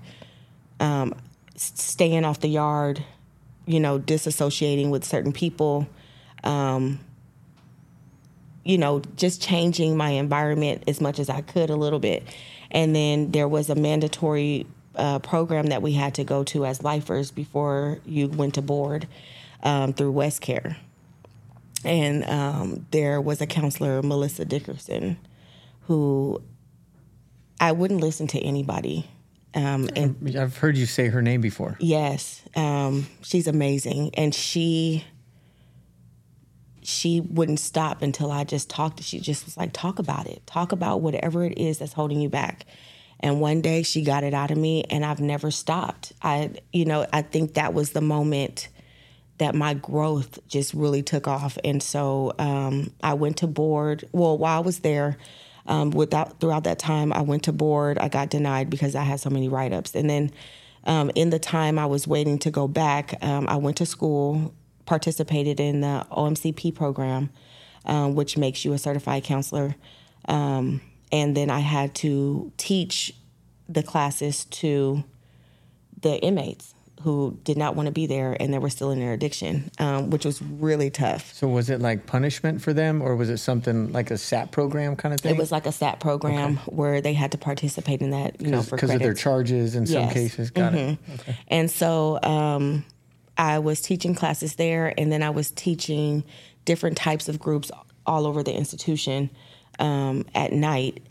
um, 0.81 1.15
staying 1.57 2.25
off 2.25 2.41
the 2.41 2.49
yard, 2.49 3.03
you 3.67 3.81
know, 3.81 3.99
disassociating 3.99 4.91
with 4.91 5.05
certain 5.05 5.33
people, 5.33 5.89
um, 6.45 7.01
you 8.65 8.77
know, 8.77 9.01
just 9.17 9.41
changing 9.41 9.97
my 9.97 10.11
environment 10.11 10.85
as 10.87 11.01
much 11.01 11.19
as 11.19 11.31
I 11.31 11.41
could 11.41 11.71
a 11.71 11.77
little 11.77 11.99
bit. 11.99 12.25
And 12.71 12.95
then 12.95 13.31
there 13.31 13.49
was 13.49 13.71
a 13.71 13.75
mandatory 13.75 14.67
uh, 14.97 15.19
program 15.21 15.67
that 15.67 15.83
we 15.83 15.93
had 15.93 16.15
to 16.15 16.25
go 16.25 16.45
to 16.45 16.67
as 16.67 16.83
lifers 16.83 17.31
before 17.31 17.99
you 18.05 18.29
went 18.29 18.55
to 18.55 18.63
board 18.63 19.07
um, 19.63 19.93
through 19.93 20.13
West 20.13 20.41
Care. 20.41 20.77
And 21.85 22.25
um, 22.25 22.87
there 22.91 23.21
was 23.21 23.41
a 23.41 23.47
counselor, 23.47 24.03
Melissa 24.03 24.45
Dickerson, 24.45 25.17
who 25.83 26.41
I 27.61 27.73
wouldn't 27.73 28.01
listen 28.01 28.27
to 28.29 28.39
anybody. 28.41 29.09
Um, 29.55 29.91
and 29.97 30.37
I've 30.37 30.57
heard 30.57 30.77
you 30.77 30.87
say 30.87 31.09
her 31.09 31.21
name 31.23 31.41
before. 31.41 31.77
yes, 31.79 32.43
um, 32.57 33.07
she's 33.21 33.47
amazing, 33.47 34.11
and 34.15 34.35
she 34.35 35.05
she 36.83 37.21
wouldn't 37.21 37.61
stop 37.61 38.03
until 38.03 38.31
I 38.33 38.45
just 38.45 38.69
talked. 38.69 39.03
She 39.03 39.21
just 39.21 39.45
was 39.45 39.57
like, 39.57 39.73
talk 39.73 39.99
about 39.99 40.27
it. 40.27 40.47
Talk 40.47 40.73
about 40.73 41.01
whatever 41.01 41.45
it 41.45 41.59
is 41.59 41.79
that's 41.79 41.93
holding 41.93 42.21
you 42.21 42.29
back. 42.29 42.67
And 43.23 43.41
one 43.41 43.61
day 43.61 43.83
she 43.83 44.03
got 44.03 44.25
it 44.25 44.35
out 44.35 44.51
of 44.51 44.59
me 44.59 44.85
and 44.91 45.05
I've 45.05 45.21
never 45.21 45.51
stopped. 45.51 46.13
I, 46.23 46.51
you 46.73 46.85
know, 46.85 47.07
I 47.13 47.23
think 47.23 47.55
that 47.55 47.73
was 47.73 47.93
the 47.93 48.01
moment 48.01 48.69
that 49.39 49.55
my 49.55 49.75
growth 49.75 50.39
just 50.49 50.75
really 50.75 51.03
took 51.03 51.27
off. 51.29 51.57
And 51.65 51.83
so 51.83 52.33
um, 52.39 52.93
I 53.03 53.15
went 53.15 53.39
to 53.39 53.47
board. 53.47 54.09
Well, 54.13 54.37
while 54.39 54.57
I 54.57 54.61
was 54.61 54.81
there, 54.81 55.17
um, 55.67 55.91
without 55.91 56.41
throughout 56.41 56.65
that 56.65 56.79
time, 56.79 57.13
I 57.13 57.23
went 57.23 57.45
to 57.45 57.53
board. 57.53 57.99
I 57.99 58.09
got 58.09 58.31
denied 58.31 58.69
because 58.69 58.95
I 58.95 59.03
had 59.03 59.21
so 59.21 59.31
many 59.31 59.49
write 59.49 59.73
ups. 59.73 59.95
And 59.95 60.11
then 60.11 60.33
um, 60.85 61.11
in 61.15 61.31
the 61.31 61.39
time 61.39 61.79
I 61.79 61.87
was 61.87 62.07
waiting 62.07 62.39
to 62.41 62.51
go 62.51 62.67
back, 62.67 63.15
um, 63.23 63.47
I 63.49 63.57
went 63.57 63.77
to 63.77 63.87
school, 63.87 64.53
participated 64.85 65.61
in 65.61 65.81
the 65.81 66.07
OMCP 66.11 66.75
program, 66.75 67.31
um, 67.87 68.15
which 68.15 68.37
makes 68.37 68.65
you 68.65 68.73
a 68.73 68.79
certified 68.79 69.23
counselor. 69.23 69.77
Um, 70.29 70.81
and 71.13 71.37
then 71.37 71.51
I 71.51 71.61
had 71.61 71.95
to 71.97 72.51
teach 72.57 73.15
the 73.69 73.83
classes 73.83 74.47
to 74.47 75.05
the 76.01 76.19
inmates 76.19 76.75
who 77.03 77.37
did 77.43 77.57
not 77.57 77.75
want 77.75 77.87
to 77.87 77.93
be 77.93 78.07
there 78.07 78.37
and 78.39 78.55
they 78.55 78.59
were 78.59 78.71
still 78.71 78.93
in 78.93 79.01
their 79.01 79.13
addiction, 79.13 79.71
um, 79.79 80.11
which 80.11 80.25
was 80.25 80.41
really 80.41 80.89
tough. 80.89 81.33
So 81.35 81.49
was 81.49 81.69
it 81.69 81.81
like 81.81 82.07
punishment 82.07 82.63
for 82.63 82.73
them, 82.73 83.03
or 83.03 83.17
was 83.17 83.29
it 83.29 83.39
something 83.39 83.93
like 83.93 84.13
a 84.13 84.19
SAT 84.19 84.53
program 84.53 84.95
kind 84.95 85.13
of 85.13 85.21
thing? 85.21 85.35
It 85.35 85.39
was 85.39 85.51
like 85.51 85.67
a 85.67 85.73
SAT 85.73 85.99
program 85.99 86.53
okay. 86.53 86.63
where 86.67 87.01
they 87.01 87.13
had 87.13 87.33
to 87.33 87.39
participate 87.39 88.01
in 88.01 88.11
that, 88.11 88.41
you 88.41 88.49
know, 88.53 88.63
because 88.63 88.91
of 88.91 89.01
their 89.01 89.15
charges 89.15 89.75
in 89.75 89.85
yes. 89.85 89.93
some 89.93 90.11
cases. 90.11 90.51
Got 90.51 90.75
mm-hmm. 90.75 91.13
it. 91.13 91.21
Okay. 91.21 91.37
And 91.49 91.69
so 91.69 92.21
um, 92.23 92.85
I 93.37 93.59
was 93.59 93.81
teaching 93.81 94.15
classes 94.15 94.55
there, 94.55 94.95
and 94.97 95.11
then 95.11 95.25
I 95.25 95.31
was 95.31 95.51
teaching 95.51 96.23
different 96.65 96.97
types 96.97 97.29
of 97.29 97.41
groups 97.41 97.73
all 98.07 98.27
over 98.29 98.45
the 98.45 98.55
institution 98.55 99.31
um, 99.79 100.25
at 100.35 100.53
night 100.53 101.03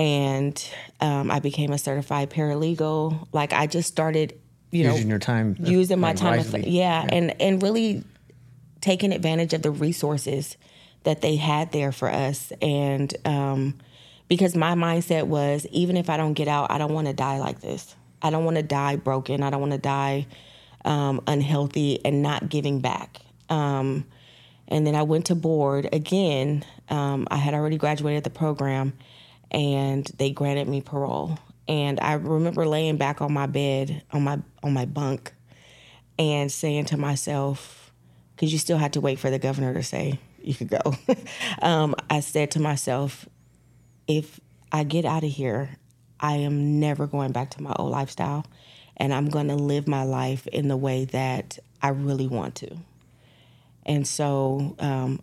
and 0.00 0.66
um, 1.00 1.30
I 1.30 1.40
became 1.40 1.72
a 1.72 1.78
certified 1.78 2.30
paralegal. 2.30 3.28
Like 3.32 3.52
I 3.52 3.66
just 3.66 3.88
started, 3.88 4.38
you 4.70 4.84
know, 4.84 4.94
using 4.94 5.10
your 5.10 5.18
time, 5.18 5.56
using 5.60 6.00
my 6.00 6.14
time, 6.14 6.42
yeah, 6.52 6.60
yeah, 6.64 7.06
and 7.12 7.40
and 7.40 7.62
really 7.62 8.02
taking 8.80 9.12
advantage 9.12 9.52
of 9.52 9.60
the 9.60 9.70
resources 9.70 10.56
that 11.02 11.20
they 11.20 11.36
had 11.36 11.72
there 11.72 11.92
for 11.92 12.08
us, 12.08 12.50
and 12.62 13.14
um, 13.26 13.76
because 14.26 14.56
my 14.56 14.74
mindset 14.74 15.26
was, 15.26 15.66
even 15.70 15.98
if 15.98 16.08
I 16.08 16.16
don't 16.16 16.32
get 16.32 16.48
out, 16.48 16.70
I 16.70 16.78
don't 16.78 16.94
want 16.94 17.06
to 17.08 17.12
die 17.12 17.38
like 17.38 17.60
this. 17.60 17.94
I 18.22 18.30
don't 18.30 18.46
want 18.46 18.56
to 18.56 18.62
die 18.62 18.96
broken. 18.96 19.42
I 19.42 19.50
don't 19.50 19.60
want 19.60 19.72
to 19.72 19.78
die 19.78 20.26
um, 20.86 21.20
unhealthy 21.26 22.02
and 22.06 22.22
not 22.22 22.48
giving 22.48 22.80
back. 22.80 23.20
Um, 23.50 24.06
and 24.70 24.86
then 24.86 24.94
I 24.94 25.02
went 25.02 25.26
to 25.26 25.34
board 25.34 25.88
again. 25.92 26.64
Um, 26.88 27.26
I 27.30 27.36
had 27.36 27.54
already 27.54 27.76
graduated 27.76 28.24
the 28.24 28.30
program 28.30 28.92
and 29.50 30.04
they 30.18 30.30
granted 30.30 30.68
me 30.68 30.80
parole. 30.80 31.38
And 31.66 32.00
I 32.00 32.14
remember 32.14 32.66
laying 32.66 32.96
back 32.96 33.20
on 33.20 33.32
my 33.32 33.46
bed 33.46 34.02
on 34.12 34.22
my 34.22 34.38
on 34.62 34.72
my 34.72 34.86
bunk 34.86 35.32
and 36.18 36.50
saying 36.50 36.86
to 36.86 36.96
myself, 36.96 37.92
because 38.34 38.52
you 38.52 38.58
still 38.58 38.78
had 38.78 38.92
to 38.94 39.00
wait 39.00 39.18
for 39.18 39.30
the 39.30 39.38
governor 39.38 39.74
to 39.74 39.82
say 39.82 40.18
you 40.42 40.54
could 40.54 40.70
go. 40.70 40.94
um, 41.62 41.94
I 42.08 42.20
said 42.20 42.52
to 42.52 42.60
myself, 42.60 43.28
if 44.06 44.40
I 44.72 44.84
get 44.84 45.04
out 45.04 45.24
of 45.24 45.30
here, 45.30 45.70
I 46.18 46.36
am 46.36 46.80
never 46.80 47.06
going 47.06 47.32
back 47.32 47.50
to 47.52 47.62
my 47.62 47.72
old 47.76 47.90
lifestyle, 47.90 48.44
and 48.96 49.14
I'm 49.14 49.28
going 49.28 49.48
to 49.48 49.56
live 49.56 49.88
my 49.88 50.04
life 50.04 50.46
in 50.48 50.68
the 50.68 50.76
way 50.76 51.06
that 51.06 51.58
I 51.82 51.88
really 51.88 52.26
want 52.26 52.56
to. 52.56 52.76
And 53.86 54.06
so 54.06 54.76
um, 54.78 55.20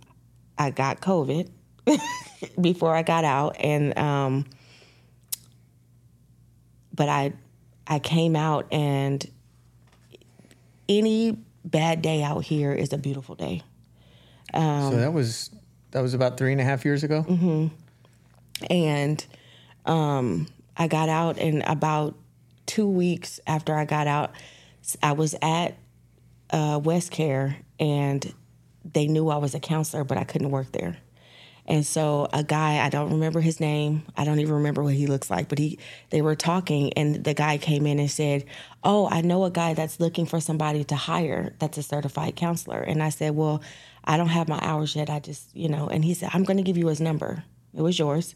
I 0.58 0.72
got 0.72 1.00
COVID 1.02 1.50
before 2.62 2.96
I 2.96 3.04
got 3.04 3.24
out, 3.24 3.56
and 3.60 3.98
um, 3.98 4.46
but 6.94 7.10
I 7.10 7.34
I 7.86 8.00
came 8.00 8.36
out, 8.36 8.68
and 8.72 9.26
any 10.90 11.38
bad 11.64 12.02
day 12.02 12.24
out 12.24 12.44
here 12.44 12.74
is 12.74 12.94
a 12.94 12.98
beautiful 12.98 13.36
day. 13.36 13.62
Um, 14.54 14.92
so 14.92 14.98
that 14.98 15.14
was 15.14 15.52
that 15.92 16.02
was 16.02 16.14
about 16.14 16.38
three 16.38 16.52
and 16.52 16.62
a 16.62 16.64
half 16.64 16.86
years 16.86 17.04
ago. 17.04 17.26
Mm-hmm. 17.28 17.68
And 18.70 19.26
um, 19.86 20.48
I 20.76 20.88
got 20.88 21.10
out, 21.10 21.38
and 21.38 21.64
about 21.64 22.16
two 22.66 22.88
weeks 22.88 23.40
after 23.48 23.76
I 23.76 23.86
got 23.86 24.08
out, 24.08 24.32
I 25.02 25.14
was 25.14 25.36
at 25.42 25.78
uh, 26.50 26.80
West 26.84 27.12
Care, 27.12 27.58
and 27.80 28.34
they 28.94 29.08
knew 29.08 29.30
I 29.30 29.38
was 29.38 29.56
a 29.56 29.60
counselor, 29.60 30.04
but 30.04 30.18
I 30.18 30.24
couldn't 30.24 30.52
work 30.52 30.72
there. 30.72 30.98
And 31.68 31.86
so 31.86 32.30
a 32.32 32.44
guy, 32.44 32.84
I 32.84 32.90
don't 32.90 33.12
remember 33.12 33.42
his 33.42 33.60
name. 33.60 34.04
I 34.16 34.24
don't 34.24 34.40
even 34.40 34.54
remember 34.56 34.84
what 34.84 34.94
he 34.94 35.06
looks 35.06 35.30
like, 35.30 35.50
but 35.50 35.60
he 35.60 35.80
they 36.12 36.22
were 36.22 36.36
talking 36.36 36.94
and 36.94 37.24
the 37.24 37.34
guy 37.34 37.58
came 37.58 37.86
in 37.86 38.00
and 38.00 38.10
said, 38.10 38.46
"Oh, 38.86 39.10
I 39.10 39.20
know 39.20 39.44
a 39.44 39.52
guy 39.52 39.74
that's 39.74 40.00
looking 40.00 40.26
for 40.26 40.40
somebody 40.40 40.86
to 40.86 40.96
hire 40.96 41.54
that's 41.60 41.78
a 41.78 41.84
certified 41.84 42.38
counselor." 42.38 42.80
And 42.80 43.04
I 43.04 43.10
said, 43.10 43.36
"Well, 43.36 43.62
I 44.06 44.16
don't 44.16 44.30
have 44.30 44.48
my 44.48 44.60
hours 44.62 44.96
yet. 44.96 45.10
I 45.10 45.20
just, 45.20 45.54
you 45.54 45.68
know." 45.68 45.88
And 45.88 46.06
he 46.06 46.14
said, 46.14 46.30
"I'm 46.34 46.46
going 46.46 46.58
to 46.58 46.64
give 46.64 46.78
you 46.78 46.88
his 46.88 47.02
number. 47.02 47.44
It 47.76 47.82
was 47.82 48.00
yours." 48.00 48.36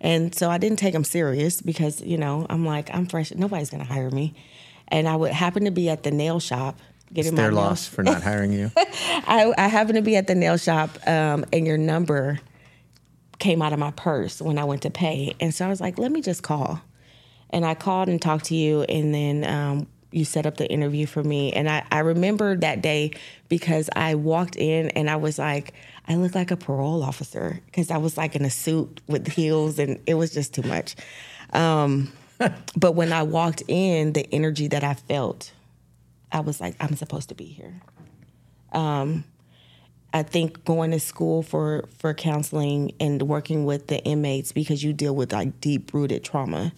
And 0.00 0.34
so 0.34 0.50
I 0.50 0.58
didn't 0.58 0.78
take 0.78 0.94
him 0.94 1.04
serious 1.04 1.62
because, 1.62 2.00
you 2.02 2.18
know, 2.18 2.46
I'm 2.50 2.66
like, 2.66 2.92
I'm 2.92 3.06
fresh. 3.06 3.32
Nobody's 3.32 3.70
going 3.70 3.84
to 3.86 3.90
hire 3.90 4.10
me. 4.10 4.34
And 4.88 5.08
I 5.08 5.16
would 5.16 5.32
happen 5.32 5.64
to 5.64 5.70
be 5.70 5.88
at 5.88 6.02
the 6.02 6.10
nail 6.10 6.40
shop 6.40 6.78
getting 7.12 7.32
it's 7.32 7.36
their 7.36 7.52
loss 7.52 7.86
for 7.86 8.02
not 8.02 8.22
hiring 8.22 8.52
you. 8.52 8.70
I, 8.76 9.52
I 9.56 9.68
happened 9.68 9.96
to 9.96 10.02
be 10.02 10.16
at 10.16 10.26
the 10.26 10.34
nail 10.34 10.56
shop, 10.56 10.90
um, 11.06 11.44
and 11.52 11.66
your 11.66 11.78
number 11.78 12.40
came 13.38 13.62
out 13.62 13.72
of 13.72 13.78
my 13.78 13.90
purse 13.92 14.40
when 14.40 14.58
I 14.58 14.64
went 14.64 14.82
to 14.82 14.90
pay. 14.90 15.34
And 15.40 15.54
so 15.54 15.66
I 15.66 15.68
was 15.68 15.80
like, 15.80 15.98
let 15.98 16.12
me 16.12 16.22
just 16.22 16.42
call. 16.42 16.80
And 17.50 17.64
I 17.64 17.74
called 17.74 18.08
and 18.08 18.20
talked 18.20 18.46
to 18.46 18.54
you, 18.54 18.82
and 18.82 19.14
then 19.14 19.44
um, 19.44 19.86
you 20.10 20.24
set 20.24 20.46
up 20.46 20.56
the 20.56 20.70
interview 20.70 21.06
for 21.06 21.22
me. 21.22 21.52
And 21.52 21.68
I, 21.68 21.84
I 21.90 22.00
remember 22.00 22.56
that 22.56 22.82
day 22.82 23.12
because 23.48 23.90
I 23.94 24.14
walked 24.14 24.56
in 24.56 24.90
and 24.90 25.10
I 25.10 25.16
was 25.16 25.38
like, 25.38 25.74
I 26.06 26.16
look 26.16 26.34
like 26.34 26.50
a 26.50 26.56
parole 26.56 27.02
officer 27.02 27.60
because 27.66 27.90
I 27.90 27.96
was 27.96 28.16
like 28.16 28.36
in 28.36 28.44
a 28.44 28.50
suit 28.50 29.00
with 29.06 29.26
heels, 29.28 29.78
and 29.78 30.00
it 30.06 30.14
was 30.14 30.32
just 30.32 30.54
too 30.54 30.62
much. 30.62 30.96
Um, 31.52 32.12
but 32.76 32.92
when 32.92 33.12
I 33.12 33.22
walked 33.22 33.62
in, 33.68 34.12
the 34.12 34.26
energy 34.32 34.68
that 34.68 34.84
I 34.84 34.94
felt, 34.94 35.52
I 36.34 36.40
was 36.40 36.60
like, 36.60 36.74
I'm 36.80 36.96
supposed 36.96 37.28
to 37.30 37.34
be 37.34 37.44
here. 37.44 37.80
Um, 38.72 39.24
I 40.12 40.24
think 40.24 40.64
going 40.64 40.90
to 40.90 41.00
school 41.00 41.42
for 41.42 41.88
for 41.98 42.12
counseling 42.12 42.92
and 43.00 43.22
working 43.22 43.64
with 43.64 43.86
the 43.86 44.02
inmates 44.04 44.52
because 44.52 44.82
you 44.82 44.92
deal 44.92 45.14
with 45.14 45.32
like 45.32 45.60
deep 45.60 45.94
rooted 45.94 46.24
trauma 46.24 46.72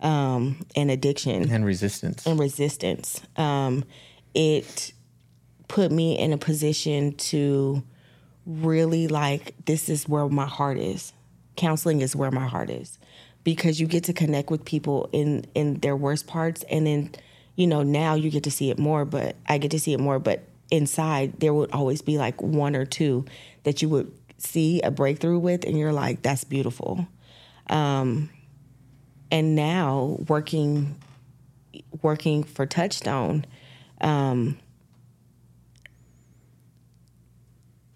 um, 0.00 0.64
and 0.74 0.90
addiction 0.90 1.50
and 1.50 1.64
resistance 1.64 2.26
and 2.26 2.38
resistance. 2.38 3.22
Um, 3.36 3.84
it 4.34 4.92
put 5.68 5.90
me 5.90 6.18
in 6.18 6.32
a 6.32 6.38
position 6.38 7.14
to 7.14 7.82
really 8.44 9.08
like 9.08 9.54
this 9.64 9.88
is 9.88 10.08
where 10.08 10.28
my 10.28 10.46
heart 10.46 10.78
is. 10.78 11.12
Counseling 11.56 12.02
is 12.02 12.14
where 12.14 12.30
my 12.30 12.46
heart 12.46 12.70
is 12.70 12.98
because 13.42 13.80
you 13.80 13.86
get 13.86 14.04
to 14.04 14.12
connect 14.12 14.50
with 14.50 14.64
people 14.64 15.08
in 15.12 15.44
in 15.54 15.74
their 15.80 15.96
worst 15.96 16.26
parts 16.26 16.64
and 16.70 16.86
then 16.86 17.10
you 17.56 17.66
know 17.66 17.82
now 17.82 18.14
you 18.14 18.30
get 18.30 18.44
to 18.44 18.50
see 18.50 18.70
it 18.70 18.78
more 18.78 19.04
but 19.04 19.36
I 19.46 19.58
get 19.58 19.72
to 19.72 19.80
see 19.80 19.92
it 19.92 20.00
more 20.00 20.18
but 20.18 20.44
inside 20.70 21.40
there 21.40 21.54
would 21.54 21.72
always 21.72 22.02
be 22.02 22.18
like 22.18 22.40
one 22.42 22.76
or 22.76 22.84
two 22.84 23.24
that 23.64 23.82
you 23.82 23.88
would 23.88 24.12
see 24.38 24.80
a 24.82 24.90
breakthrough 24.90 25.38
with 25.38 25.64
and 25.64 25.78
you're 25.78 25.92
like 25.92 26.22
that's 26.22 26.44
beautiful. 26.44 27.08
Um, 27.68 28.30
and 29.30 29.56
now 29.56 30.18
working 30.28 30.96
working 32.02 32.44
for 32.44 32.64
touchstone 32.66 33.44
um, 34.00 34.58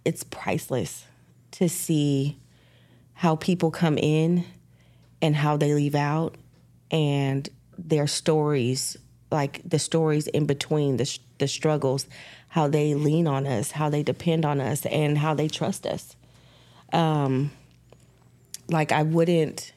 it's 0.05 0.25
priceless 0.25 1.05
to 1.53 1.69
see 1.69 2.39
how 3.15 3.37
people 3.37 3.71
come 3.71 3.99
in 3.99 4.45
and 5.21 5.37
how 5.37 5.57
they 5.57 5.75
leave 5.75 5.95
out 5.95 6.37
and 6.91 7.49
their 7.77 8.07
stories 8.07 8.97
like 9.31 9.61
the 9.69 9.79
stories 9.79 10.27
in 10.29 10.47
between 10.47 10.97
the, 10.97 11.19
the 11.39 11.49
struggles 11.49 12.07
how 12.51 12.67
they 12.67 12.95
lean 12.95 13.29
on 13.29 13.47
us, 13.47 13.71
how 13.71 13.89
they 13.89 14.03
depend 14.03 14.45
on 14.45 14.61
us, 14.61 14.85
and 14.87 15.17
how 15.17 15.35
they 15.35 15.47
trust 15.47 15.87
us. 15.87 16.17
Um, 16.93 17.53
like 18.69 18.91
I 18.91 19.05
wouldn't, 19.05 19.73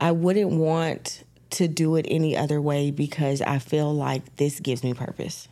I 0.00 0.12
wouldn't 0.12 0.52
want 0.52 1.24
to 1.50 1.68
do 1.68 1.96
it 1.96 2.06
any 2.08 2.36
other 2.36 2.60
way 2.60 2.90
because 2.90 3.42
I 3.42 3.58
feel 3.58 3.94
like 3.94 4.36
this 4.36 4.60
gives 4.60 4.82
me 4.82 4.94
purpose. 4.94 5.46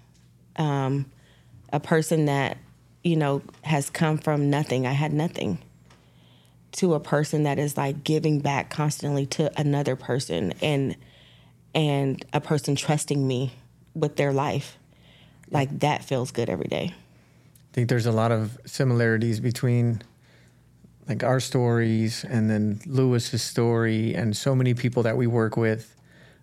Um, 0.57 1.07
a 1.71 1.81
person 1.81 2.25
that 2.27 2.57
you 3.05 3.17
know 3.17 3.43
has 3.63 3.91
come 3.91 4.17
from 4.17 4.49
nothing, 4.49 4.87
I 4.87 4.93
had 4.93 5.13
nothing, 5.13 5.59
to 6.73 6.95
a 6.95 7.01
person 7.01 7.43
that 7.43 7.59
is 7.59 7.77
like 7.77 8.05
giving 8.05 8.41
back 8.41 8.71
constantly 8.71 9.27
to 9.27 9.53
another 9.61 9.97
person 9.97 10.55
and 10.63 10.97
and 11.75 12.25
a 12.33 12.41
person 12.41 12.77
trusting 12.77 13.27
me 13.27 13.53
with 13.95 14.17
their 14.17 14.33
life 14.33 14.79
like 15.51 15.81
that 15.81 16.05
feels 16.05 16.31
good 16.31 16.49
every 16.49 16.67
day. 16.67 16.95
I 16.95 17.75
think 17.75 17.89
there's 17.89 18.07
a 18.07 18.13
lot 18.13 18.33
of 18.33 18.59
similarities 18.65 19.39
between 19.41 20.03
like 21.09 21.23
our 21.23 21.41
stories 21.41 22.25
and 22.25 22.49
then 22.51 22.81
Lewis's 22.87 23.43
story 23.43 24.15
and 24.15 24.37
so 24.37 24.55
many 24.55 24.75
people 24.75 25.03
that 25.03 25.17
we 25.17 25.27
work 25.27 25.57
with 25.57 25.95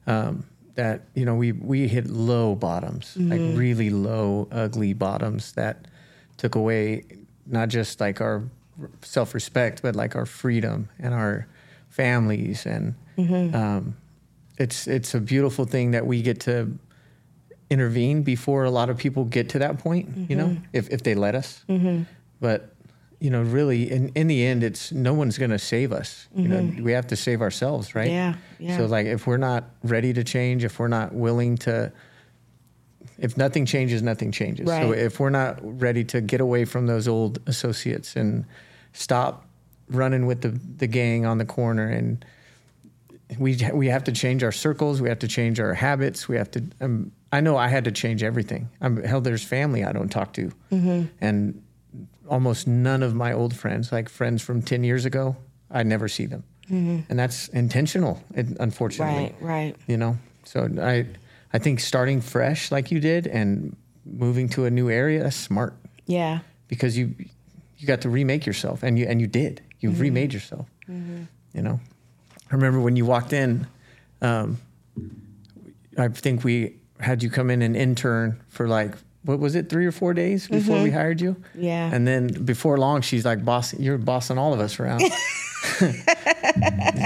um, 0.06 0.46
that 0.76 1.02
you 1.16 1.26
know 1.26 1.36
we 1.36 1.52
we 1.52 1.88
hit 1.88 2.08
low 2.08 2.56
bottoms 2.56 3.16
like 3.18 3.42
really 3.58 3.90
low 3.90 4.48
ugly 4.52 4.94
bottoms 4.94 5.54
that 5.54 5.88
took 6.38 6.56
away 6.56 7.04
not 7.46 7.70
just 7.70 8.00
like 8.00 8.22
our 8.22 8.44
self-respect 9.02 9.82
but 9.82 9.96
like 9.96 10.16
our 10.16 10.26
freedom 10.26 10.88
and 11.00 11.14
our 11.14 11.48
families 11.90 12.66
and 12.66 12.96
um, 13.54 13.96
it's 14.60 14.88
it's 14.88 15.16
a 15.16 15.20
beautiful 15.20 15.66
thing 15.66 15.92
that 15.92 16.06
we 16.06 16.22
get 16.22 16.42
to 16.42 16.78
intervene 17.70 18.24
before 18.24 18.64
a 18.64 18.72
lot 18.72 18.90
of 18.90 18.98
people 18.98 19.26
get 19.26 19.50
to 19.50 19.60
that 19.60 19.78
point 19.78 20.10
you 20.30 20.36
know 20.36 20.48
mm-hmm. 20.48 20.64
if, 20.74 20.90
if 20.90 21.04
they 21.04 21.16
let 21.16 21.36
us. 21.36 21.64
Mm-hmm. 21.70 22.04
But 22.42 22.74
you 23.20 23.30
know 23.30 23.42
really 23.42 23.92
in, 23.92 24.10
in 24.16 24.28
the 24.28 24.46
end 24.46 24.64
it's 24.64 24.92
no 24.92 25.14
one's 25.14 25.38
going 25.38 25.52
to 25.52 25.60
save 25.60 25.92
us 25.92 26.30
you 26.34 26.48
know 26.48 26.60
mm-hmm. 26.60 26.84
we 26.84 26.94
have 26.94 27.06
to 27.08 27.16
save 27.16 27.42
ourselves 27.42 27.94
right? 27.94 28.10
Yeah, 28.10 28.36
yeah. 28.60 28.78
so 28.78 28.86
like 28.86 29.08
if 29.08 29.28
we're 29.28 29.38
not 29.38 29.66
ready 29.84 30.14
to 30.14 30.24
change 30.24 30.64
if 30.64 30.80
we're 30.80 30.88
not 30.88 31.14
willing 31.14 31.58
to 31.58 31.92
if 33.18 33.38
nothing 33.38 33.66
changes 33.66 34.02
nothing 34.02 34.32
changes. 34.32 34.68
So 34.68 34.94
if 34.94 35.20
we're 35.20 35.30
not 35.30 35.60
ready 35.62 36.04
to 36.06 36.22
get 36.22 36.42
away 36.42 36.66
from 36.66 36.88
those 36.88 37.08
old 37.08 37.40
associates 37.48 38.16
and 38.16 38.46
stop 38.94 39.46
running 39.90 40.26
with 40.26 40.42
the, 40.42 40.50
the 40.50 40.88
gang 40.88 41.26
on 41.26 41.38
the 41.38 41.46
corner 41.46 41.88
and 41.88 42.24
we 43.38 43.58
we 43.74 43.88
have 43.88 44.04
to 44.06 44.12
change 44.12 44.44
our 44.44 44.52
circles. 44.52 45.02
We 45.02 45.10
have 45.10 45.20
to 45.20 45.28
change 45.28 45.60
our 45.60 45.74
habits. 45.74 46.28
We 46.28 46.38
have 46.38 46.50
to. 46.52 46.64
Um, 46.82 47.12
I 47.32 47.42
know 47.42 47.58
I 47.58 47.68
had 47.68 47.86
to 47.86 47.92
change 47.92 48.24
everything. 48.24 48.70
I'm 48.82 49.04
hell. 49.04 49.22
There's 49.22 49.44
family 49.44 49.84
I 49.84 49.92
don't 49.92 50.10
talk 50.10 50.34
to, 50.34 50.52
mm-hmm. 50.72 51.06
and 51.22 51.62
almost 52.28 52.68
none 52.68 53.04
of 53.04 53.14
my 53.14 53.34
old 53.34 53.56
friends, 53.56 53.92
like 53.92 54.10
friends 54.10 54.42
from 54.42 54.62
ten 54.62 54.84
years 54.84 55.06
ago, 55.06 55.36
I 55.70 55.84
never 55.84 56.08
see 56.08 56.26
them, 56.26 56.44
mm-hmm. 56.66 57.00
and 57.10 57.20
that's 57.20 57.50
intentional. 57.50 58.24
Unfortunately, 58.34 59.36
Right, 59.40 59.42
right. 59.42 59.76
you 59.88 59.98
know. 59.98 60.18
So 60.44 60.68
I 60.82 61.06
I 61.54 61.60
think 61.60 61.80
starting 61.80 62.22
fresh 62.22 62.72
like 62.72 62.92
you 62.92 63.00
did 63.00 63.28
and 63.28 63.76
moving 64.06 64.50
to 64.50 64.66
a 64.66 64.72
new 64.72 64.90
area 64.90 65.22
that's 65.24 65.36
smart 65.36 65.76
Yeah. 66.06 66.40
because 66.68 66.98
you 66.98 67.14
you 67.78 67.88
got 67.88 68.02
to 68.02 68.10
remake 68.10 68.46
yourself 68.46 68.82
and 68.84 68.98
you 68.98 69.06
and 69.06 69.22
you 69.22 69.28
did 69.28 69.62
you 69.80 69.90
mm-hmm. 69.92 70.02
remade 70.02 70.34
yourself 70.34 70.68
you 70.88 71.62
know 71.62 71.80
i 72.52 72.56
remember 72.56 72.80
when 72.80 72.96
you 72.96 73.06
walked 73.06 73.34
in 73.34 73.68
um, 74.22 74.58
i 75.98 76.08
think 76.08 76.44
we 76.44 76.76
had 77.00 77.24
you 77.24 77.30
come 77.30 77.50
in 77.50 77.62
and 77.62 77.76
intern 77.76 78.40
for 78.50 78.68
like 78.68 78.94
what 79.24 79.40
was 79.40 79.56
it 79.56 79.70
three 79.70 79.86
or 79.86 79.92
four 79.92 80.14
days 80.14 80.48
before 80.48 80.82
we 80.82 80.92
hired 80.92 81.22
you 81.22 81.36
Yeah. 81.56 81.94
and 81.94 82.08
then 82.08 82.28
before 82.46 82.78
long 82.78 83.02
she's 83.02 83.26
like 83.26 83.44
boss 83.46 83.74
you're 83.74 83.98
bossing 83.98 84.38
all 84.38 84.54
of 84.54 84.60
us 84.60 84.80
around 84.80 85.02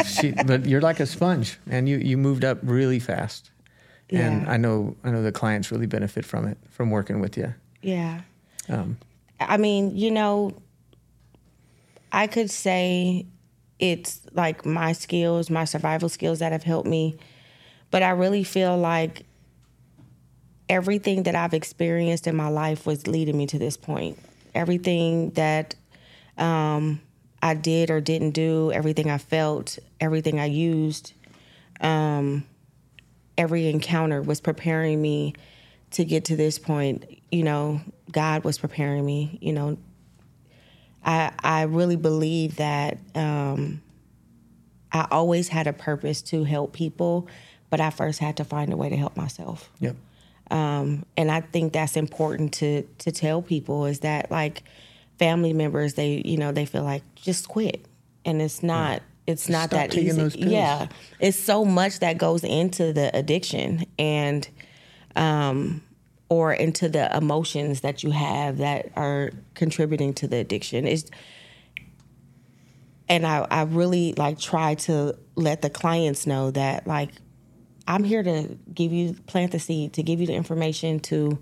she, 0.05 0.31
but 0.45 0.65
you're 0.65 0.81
like 0.81 0.99
a 0.99 1.05
sponge 1.05 1.57
and 1.69 1.87
you 1.89 1.97
you 1.97 2.17
moved 2.17 2.43
up 2.45 2.59
really 2.63 2.99
fast 2.99 3.51
yeah. 4.09 4.27
and 4.27 4.49
i 4.49 4.57
know 4.57 4.95
i 5.03 5.11
know 5.11 5.21
the 5.23 5.31
clients 5.31 5.71
really 5.71 5.87
benefit 5.87 6.23
from 6.25 6.47
it 6.47 6.57
from 6.69 6.89
working 6.91 7.19
with 7.19 7.37
you 7.37 7.53
Yeah. 7.81 8.21
um, 8.69 8.97
I 9.39 9.57
mean, 9.57 9.97
you 9.97 10.09
know, 10.11 10.53
I 12.13 12.27
could 12.27 12.49
say 12.49 13.25
it's 13.83 14.21
like 14.31 14.65
my 14.65 14.93
skills, 14.93 15.49
my 15.49 15.65
survival 15.65 16.07
skills 16.07 16.39
that 16.39 16.53
have 16.53 16.63
helped 16.63 16.87
me, 16.87 17.17
but 17.91 18.01
I 18.01 18.11
really 18.11 18.45
feel 18.45 18.77
like 18.77 19.25
everything 20.69 21.23
that 21.23 21.35
I've 21.35 21.53
experienced 21.53 22.25
in 22.25 22.33
my 22.33 22.47
life 22.47 22.85
was 22.85 23.07
leading 23.07 23.37
me 23.37 23.45
to 23.47 23.59
this 23.59 23.75
point. 23.75 24.17
Everything 24.55 25.31
that 25.31 25.75
um, 26.37 27.01
I 27.41 27.55
did 27.55 27.91
or 27.91 27.99
didn't 27.99 28.31
do, 28.31 28.71
everything 28.71 29.11
I 29.11 29.17
felt, 29.17 29.77
everything 29.99 30.39
I 30.39 30.45
used, 30.45 31.11
um, 31.81 32.45
every 33.37 33.67
encounter 33.67 34.21
was 34.21 34.39
preparing 34.39 35.01
me 35.01 35.33
to 35.91 36.05
get 36.05 36.23
to 36.25 36.37
this 36.37 36.57
point. 36.57 37.03
You 37.31 37.43
know, 37.43 37.81
God 38.09 38.45
was 38.45 38.57
preparing 38.57 39.05
me. 39.05 39.39
You 39.41 39.51
know, 39.51 39.77
I 41.03 41.31
I 41.39 41.61
really 41.63 41.95
believe 41.95 42.57
that 42.57 42.97
um, 43.15 43.81
I 44.91 45.07
always 45.11 45.47
had 45.47 45.67
a 45.67 45.73
purpose 45.73 46.21
to 46.23 46.43
help 46.43 46.73
people, 46.73 47.27
but 47.69 47.81
I 47.81 47.89
first 47.89 48.19
had 48.19 48.37
to 48.37 48.43
find 48.43 48.71
a 48.71 48.77
way 48.77 48.89
to 48.89 48.95
help 48.97 49.17
myself. 49.17 49.69
Yep. 49.79 49.95
Um, 50.51 51.05
and 51.17 51.31
I 51.31 51.41
think 51.41 51.73
that's 51.73 51.97
important 51.97 52.53
to 52.55 52.83
to 52.99 53.11
tell 53.11 53.41
people 53.41 53.85
is 53.85 54.01
that 54.01 54.29
like 54.29 54.63
family 55.17 55.53
members 55.53 55.95
they 55.95 56.21
you 56.25 56.37
know 56.37 56.51
they 56.51 56.65
feel 56.65 56.83
like 56.83 57.03
just 57.15 57.47
quit. 57.47 57.85
And 58.25 58.41
it's 58.41 58.63
not 58.63 59.01
it's 59.25 59.49
not 59.49 59.69
stop 59.69 59.91
that 59.91 59.97
easy. 59.97 60.39
yeah. 60.39 60.87
It's 61.19 61.37
so 61.37 61.65
much 61.65 61.99
that 61.99 62.17
goes 62.17 62.43
into 62.43 62.93
the 62.93 63.15
addiction. 63.17 63.85
And 63.97 64.47
um 65.15 65.81
or 66.33 66.53
into 66.53 66.89
the 66.89 67.15
emotions 67.15 67.81
that 67.81 68.03
you 68.03 68.11
have 68.11 68.57
that 68.57 68.91
are 68.95 69.31
contributing 69.53 70.13
to 70.13 70.27
the 70.27 70.37
addiction 70.37 70.87
it's 70.87 71.09
and 73.09 73.27
I, 73.27 73.45
I 73.51 73.63
really 73.63 74.13
like 74.13 74.39
try 74.39 74.75
to 74.75 75.17
let 75.35 75.61
the 75.61 75.69
clients 75.69 76.25
know 76.25 76.51
that 76.51 76.87
like 76.87 77.11
I'm 77.87 78.03
here 78.03 78.23
to 78.23 78.57
give 78.73 78.93
you 78.93 79.13
plant 79.27 79.51
the 79.51 79.59
seed, 79.59 79.93
to 79.93 80.03
give 80.03 80.21
you 80.21 80.27
the 80.27 80.33
information 80.33 80.99
to 81.01 81.37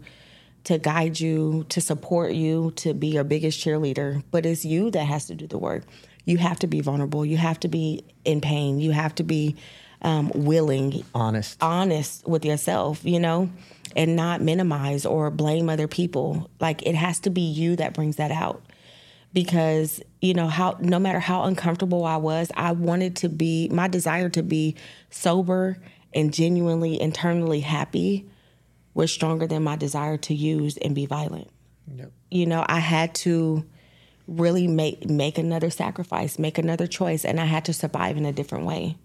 to 0.63 0.77
guide 0.77 1.19
you, 1.19 1.65
to 1.69 1.81
support 1.81 2.33
you, 2.33 2.71
to 2.75 2.93
be 2.93 3.07
your 3.07 3.23
biggest 3.23 3.63
cheerleader. 3.63 4.23
But 4.29 4.45
it's 4.45 4.63
you 4.63 4.91
that 4.91 5.05
has 5.05 5.25
to 5.27 5.35
do 5.35 5.47
the 5.47 5.57
work. 5.57 5.83
You 6.25 6.37
have 6.37 6.59
to 6.59 6.67
be 6.67 6.81
vulnerable. 6.81 7.25
You 7.25 7.37
have 7.37 7.59
to 7.61 7.67
be 7.67 8.03
in 8.25 8.41
pain. 8.41 8.79
You 8.79 8.91
have 8.91 9.15
to 9.15 9.23
be 9.23 9.55
um, 10.03 10.31
willing, 10.33 11.03
honest 11.13 11.57
honest 11.61 12.27
with 12.27 12.43
yourself, 12.43 13.03
you 13.03 13.19
know, 13.19 13.49
and 13.95 14.15
not 14.15 14.41
minimize 14.41 15.05
or 15.05 15.29
blame 15.31 15.69
other 15.69 15.87
people. 15.87 16.49
Like 16.59 16.85
it 16.85 16.95
has 16.95 17.19
to 17.21 17.29
be 17.29 17.41
you 17.41 17.75
that 17.77 17.93
brings 17.93 18.17
that 18.17 18.31
out. 18.31 18.63
Because, 19.33 20.01
you 20.19 20.33
know, 20.33 20.47
how 20.47 20.77
no 20.81 20.99
matter 20.99 21.19
how 21.19 21.43
uncomfortable 21.43 22.03
I 22.05 22.17
was, 22.17 22.51
I 22.55 22.73
wanted 22.73 23.15
to 23.17 23.29
be 23.29 23.69
my 23.69 23.87
desire 23.87 24.27
to 24.29 24.43
be 24.43 24.75
sober 25.09 25.77
and 26.13 26.33
genuinely 26.33 26.99
internally 26.99 27.61
happy 27.61 28.27
was 28.93 29.11
stronger 29.11 29.47
than 29.47 29.63
my 29.63 29.77
desire 29.77 30.17
to 30.17 30.33
use 30.33 30.77
and 30.77 30.93
be 30.93 31.05
violent. 31.05 31.49
Yep. 31.95 32.11
You 32.29 32.45
know, 32.45 32.65
I 32.67 32.79
had 32.79 33.15
to 33.15 33.65
really 34.27 34.67
make 34.67 35.09
make 35.09 35.37
another 35.37 35.69
sacrifice, 35.69 36.39
make 36.39 36.57
another 36.57 36.87
choice, 36.87 37.25
and 37.25 37.39
I 37.39 37.45
had 37.45 37.65
to 37.65 37.73
survive 37.73 38.17
in 38.17 38.25
a 38.25 38.31
different 38.31 38.65
way. 38.65 38.97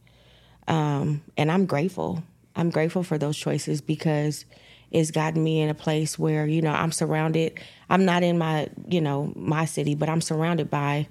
Um, 0.69 1.23
and 1.37 1.51
I'm 1.51 1.67
grateful. 1.67 2.23
I'm 2.55 2.71
grateful 2.71 3.03
for 3.03 3.19
those 3.19 3.37
choices 3.37 3.81
because 3.81 4.45
it's 4.91 5.11
gotten 5.11 5.43
me 5.43 5.61
in 5.61 5.69
a 5.69 5.75
place 5.75 6.19
where 6.19 6.47
you 6.47 6.63
know 6.63 6.71
I'm 6.73 6.93
surrounded. 6.93 7.61
I'm 7.91 8.05
not 8.05 8.23
in 8.23 8.39
my 8.39 8.69
you 8.89 9.01
know 9.01 9.33
my 9.37 9.65
city, 9.65 9.95
but 9.95 10.09
I'm 10.09 10.21
surrounded 10.21 10.71
by 10.71 11.09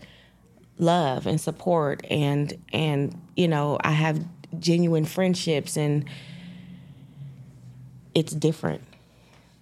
love 0.77 1.25
and 1.25 1.39
support 1.39 2.05
and 2.09 2.53
and 2.73 3.19
you 3.35 3.47
know 3.47 3.77
I 3.81 3.91
have 3.91 4.23
genuine 4.59 5.05
friendships 5.05 5.77
and 5.77 6.05
it's 8.13 8.33
different. 8.33 8.81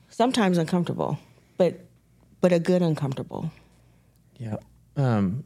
Sometimes 0.09 0.57
uncomfortable, 0.57 1.17
but 1.57 1.79
but 2.39 2.53
a 2.53 2.59
good 2.59 2.81
uncomfortable. 2.81 3.51
Yeah. 4.37 4.57
Um, 4.95 5.43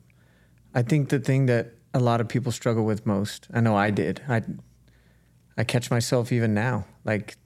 I 0.73 0.82
think 0.82 1.10
the 1.10 1.19
thing 1.19 1.45
that 1.45 1.73
a 1.93 1.99
lot 1.99 2.21
of 2.21 2.27
people 2.27 2.51
struggle 2.51 2.86
with 2.86 3.06
most, 3.06 3.47
I 3.53 3.62
know 3.62 3.75
I 3.75 3.91
did. 3.91 4.21
I 4.27 4.41
I 5.58 5.63
catch 5.63 5.89
myself 5.89 6.32
even 6.32 6.53
now. 6.53 6.86
Like 7.06 7.38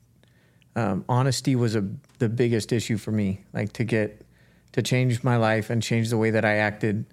um, 0.76 1.06
honesty 1.10 1.56
was 1.56 1.76
a 1.76 1.86
the 2.20 2.30
biggest 2.30 2.72
issue 2.72 2.98
for 2.98 3.12
me. 3.12 3.44
Like 3.54 3.74
to 3.74 3.84
get 3.84 4.26
to 4.74 4.82
change 4.82 5.24
my 5.24 5.38
life 5.38 5.70
and 5.70 5.82
change 5.84 6.10
the 6.10 6.18
way 6.18 6.32
that 6.32 6.46
I 6.46 6.58
acted. 6.58 7.06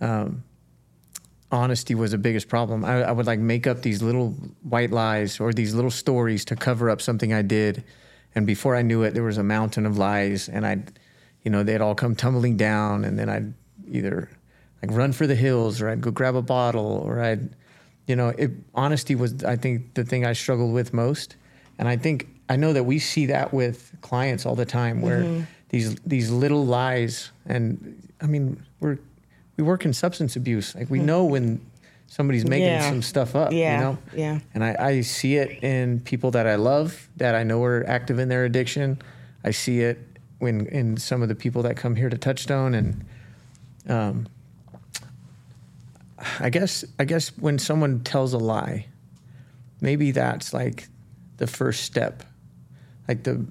Um, 0.00 0.44
honesty 1.52 1.94
was 1.94 2.10
the 2.10 2.18
biggest 2.18 2.48
problem. 2.48 2.84
I, 2.84 3.04
I 3.04 3.12
would 3.12 3.26
like 3.26 3.38
make 3.38 3.66
up 3.66 3.82
these 3.82 4.02
little 4.02 4.30
white 4.62 4.90
lies 4.90 5.38
or 5.38 5.52
these 5.52 5.74
little 5.74 5.90
stories 5.90 6.44
to 6.46 6.56
cover 6.56 6.90
up 6.90 7.00
something 7.00 7.32
I 7.32 7.42
did, 7.42 7.84
and 8.34 8.46
before 8.46 8.74
I 8.74 8.82
knew 8.82 9.02
it, 9.02 9.14
there 9.14 9.22
was 9.22 9.38
a 9.38 9.44
mountain 9.44 9.86
of 9.86 9.96
lies, 9.96 10.48
and 10.48 10.66
I'd, 10.66 10.98
you 11.42 11.50
know, 11.50 11.62
they'd 11.62 11.80
all 11.80 11.94
come 11.94 12.16
tumbling 12.16 12.56
down, 12.56 13.04
and 13.04 13.18
then 13.18 13.28
I'd 13.28 13.54
either 13.88 14.28
like 14.82 14.90
run 14.90 15.12
for 15.12 15.26
the 15.26 15.36
hills 15.36 15.80
or 15.80 15.88
I'd 15.88 16.00
go 16.00 16.10
grab 16.10 16.34
a 16.34 16.42
bottle 16.42 17.02
or 17.06 17.22
I'd, 17.22 17.54
you 18.06 18.16
know, 18.16 18.28
it, 18.30 18.50
honesty 18.74 19.14
was 19.14 19.44
I 19.44 19.56
think 19.56 19.94
the 19.94 20.04
thing 20.04 20.26
I 20.26 20.32
struggled 20.32 20.74
with 20.74 20.92
most, 20.92 21.36
and 21.78 21.86
I 21.86 21.96
think 21.96 22.33
I 22.48 22.56
know 22.56 22.72
that 22.72 22.84
we 22.84 22.98
see 22.98 23.26
that 23.26 23.52
with 23.54 23.92
clients 24.02 24.44
all 24.46 24.54
the 24.54 24.66
time 24.66 25.00
where 25.00 25.46
these 25.70 25.94
these 26.06 26.30
little 26.30 26.64
lies, 26.66 27.30
and 27.46 28.08
I 28.20 28.26
mean 28.26 28.62
we're 28.80 28.98
we 29.56 29.64
work 29.64 29.84
in 29.84 29.92
substance 29.92 30.36
abuse. 30.36 30.74
Like 30.74 30.90
we 30.90 30.98
know 30.98 31.24
when 31.24 31.60
somebody's 32.06 32.44
making 32.44 32.66
Yeah. 32.68 32.90
some 32.90 33.02
stuff 33.02 33.34
up, 33.34 33.52
Yeah, 33.52 33.74
you 33.74 33.80
know? 33.84 33.98
yeah. 34.14 34.38
And 34.52 34.62
I, 34.64 34.76
I 34.78 35.00
see 35.00 35.36
it 35.36 35.62
in 35.64 36.00
people 36.00 36.30
that 36.32 36.46
I 36.46 36.56
love, 36.56 37.08
that 37.16 37.34
I 37.34 37.42
know 37.44 37.62
are 37.64 37.84
active 37.88 38.18
in 38.18 38.28
their 38.28 38.44
addiction. 38.44 39.00
I 39.42 39.50
see 39.52 39.80
it 39.80 39.98
when 40.38 40.66
in 40.66 40.96
some 40.96 41.22
of 41.22 41.28
the 41.28 41.34
people 41.34 41.62
that 41.62 41.76
come 41.76 41.96
here 41.96 42.10
to 42.10 42.18
Touchstone, 42.18 42.74
and 42.74 43.04
um, 43.88 44.26
I 46.40 46.50
guess 46.50 46.84
I 46.98 47.04
guess 47.04 47.28
when 47.38 47.58
someone 47.58 48.00
tells 48.00 48.32
a 48.32 48.38
lie, 48.38 48.86
maybe 49.80 50.10
that's 50.10 50.52
like 50.52 50.88
the 51.38 51.46
first 51.46 51.84
step. 51.84 52.22
Like 53.08 53.24
the 53.24 53.44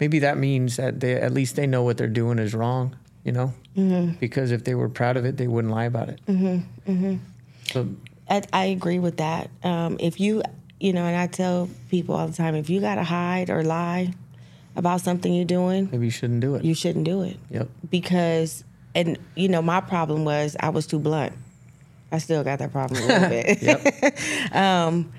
maybe 0.00 0.18
that 0.20 0.38
means 0.38 0.76
that 0.76 1.00
they 1.00 1.14
at 1.14 1.32
least 1.32 1.56
they 1.56 1.66
know 1.66 1.82
what 1.82 1.96
they're 1.96 2.06
doing 2.08 2.38
is 2.38 2.54
wrong. 2.54 2.96
You 3.24 3.32
know, 3.32 3.54
mm-hmm. 3.76 4.18
because 4.18 4.50
if 4.50 4.64
they 4.64 4.74
were 4.74 4.88
proud 4.88 5.16
of 5.16 5.24
it, 5.24 5.36
they 5.36 5.46
wouldn't 5.46 5.72
lie 5.72 5.84
about 5.84 6.08
it. 6.08 6.20
Mm-hmm. 6.26 6.92
Mm-hmm. 6.92 7.16
So 7.70 7.88
I, 8.28 8.42
I, 8.52 8.64
agree 8.64 8.98
with 8.98 9.18
that. 9.18 9.48
Um, 9.62 9.96
if 10.00 10.18
you 10.18 10.42
you 10.80 10.92
know, 10.92 11.04
and 11.04 11.16
I 11.16 11.28
tell 11.28 11.70
people 11.88 12.16
all 12.16 12.26
the 12.26 12.32
time, 12.32 12.56
if 12.56 12.68
you 12.68 12.80
got 12.80 12.96
to 12.96 13.04
hide 13.04 13.48
or 13.48 13.62
lie 13.62 14.12
about 14.74 15.00
something 15.00 15.32
you're 15.32 15.44
doing, 15.44 15.88
maybe 15.92 16.06
you 16.06 16.10
shouldn't 16.10 16.40
do 16.40 16.56
it. 16.56 16.64
You 16.64 16.74
shouldn't 16.74 17.04
do 17.04 17.22
it. 17.22 17.36
Yep. 17.50 17.68
Because, 17.88 18.64
and 18.94 19.16
you 19.36 19.48
know, 19.48 19.62
my 19.62 19.80
problem 19.80 20.24
was 20.24 20.56
I 20.58 20.70
was 20.70 20.88
too 20.88 20.98
blunt. 20.98 21.34
I 22.10 22.18
still 22.18 22.42
got 22.42 22.58
that 22.58 22.72
problem 22.72 23.00
a 23.00 23.06
little 23.06 23.28
bit. 24.10 24.52
um, 24.54 25.12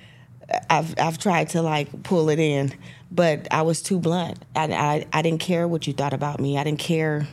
I've 0.70 0.94
I've 1.00 1.18
tried 1.18 1.50
to 1.50 1.62
like 1.62 2.04
pull 2.04 2.30
it 2.30 2.40
in, 2.40 2.74
but 3.12 3.48
I 3.52 3.62
was 3.62 3.82
too 3.82 4.00
blunt. 4.00 4.44
I, 4.56 4.66
I 4.66 5.06
I 5.14 5.22
didn't 5.22 5.40
care 5.40 5.68
what 5.68 5.88
you 5.88 5.94
thought 5.94 6.14
about 6.14 6.40
me. 6.40 6.58
I 6.58 6.64
didn't 6.64 6.80
care 6.80 7.28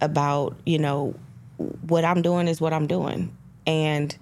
about 0.00 0.56
you 0.64 0.78
know 0.78 1.14
what 1.88 2.04
I'm 2.04 2.22
doing 2.22 2.48
is 2.48 2.60
what 2.60 2.72
I'm 2.72 2.86
doing, 2.86 3.36
and 3.66 4.16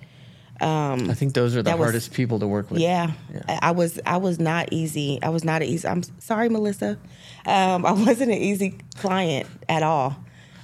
um, 0.60 1.10
I 1.10 1.14
think 1.14 1.34
those 1.34 1.56
are 1.56 1.62
the 1.62 1.76
hardest 1.76 2.10
was, 2.10 2.16
people 2.16 2.38
to 2.38 2.46
work 2.46 2.70
with. 2.70 2.80
Yeah, 2.80 3.12
yeah, 3.32 3.58
I 3.60 3.72
was 3.72 4.00
I 4.06 4.18
was 4.18 4.38
not 4.38 4.72
easy. 4.72 5.18
I 5.22 5.30
was 5.30 5.44
not 5.44 5.62
an 5.62 5.68
easy. 5.68 5.86
I'm 5.86 6.02
sorry, 6.20 6.48
Melissa. 6.48 6.98
Um, 7.46 7.84
I 7.84 7.92
wasn't 8.06 8.30
an 8.30 8.38
easy 8.38 8.78
client 8.96 9.48
at 9.68 9.82
all. 9.82 10.16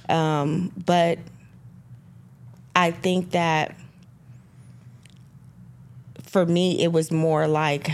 Um, 0.09 0.71
but 0.85 1.19
I 2.75 2.91
think 2.91 3.31
that 3.31 3.75
for 6.31 6.45
me, 6.45 6.81
it 6.83 6.91
was 6.91 7.11
more 7.11 7.47
like 7.47 7.89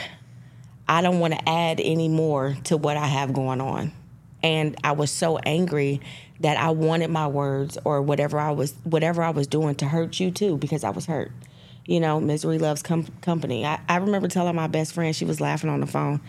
I 0.88 1.02
don't 1.02 1.20
want 1.20 1.34
to 1.34 1.50
add 1.50 1.80
any 1.82 2.08
more 2.08 2.56
to 2.66 2.78
what 2.78 2.98
I 2.98 3.08
have 3.08 3.34
going 3.34 3.62
on, 3.62 3.92
and 4.44 4.76
I 4.84 4.94
was 4.94 5.12
so 5.12 5.38
angry 5.40 6.02
that 6.40 6.58
I 6.58 6.70
wanted 6.70 7.10
my 7.10 7.28
words 7.28 7.78
or 7.84 8.02
whatever 8.02 8.40
I 8.40 8.52
was 8.52 8.74
whatever 8.84 9.24
I 9.24 9.32
was 9.32 9.48
doing 9.48 9.76
to 9.76 9.86
hurt 9.86 10.20
you 10.20 10.32
too 10.32 10.58
because 10.58 10.84
I 10.84 10.92
was 10.92 11.08
hurt 11.08 11.32
you 11.88 12.02
know, 12.02 12.20
misery 12.20 12.60
loves 12.60 12.84
com- 12.84 13.08
company. 13.22 13.66
I, 13.66 13.80
I 13.88 13.98
remember 13.98 14.28
telling 14.28 14.56
my 14.56 14.68
best 14.68 14.94
friend, 14.94 15.16
she 15.16 15.26
was 15.26 15.42
laughing 15.42 15.70
on 15.70 15.80
the 15.80 15.88
phone, 15.88 16.20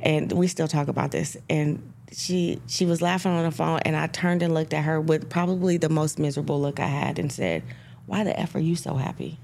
and 0.00 0.32
we 0.32 0.48
still 0.48 0.66
talk 0.66 0.88
about 0.88 1.10
this. 1.10 1.36
And 1.48 1.92
she 2.10 2.60
she 2.66 2.86
was 2.86 3.02
laughing 3.02 3.32
on 3.32 3.44
the 3.44 3.50
phone, 3.50 3.80
and 3.84 3.94
I 3.94 4.06
turned 4.08 4.42
and 4.42 4.54
looked 4.54 4.72
at 4.72 4.84
her 4.84 5.00
with 5.00 5.28
probably 5.28 5.76
the 5.76 5.90
most 5.90 6.18
miserable 6.18 6.60
look 6.60 6.80
I 6.80 6.86
had, 6.86 7.18
and 7.18 7.30
said, 7.30 7.62
"Why 8.06 8.24
the 8.24 8.38
f 8.38 8.54
are 8.54 8.60
you 8.60 8.74
so 8.74 8.94
happy?" 8.94 9.38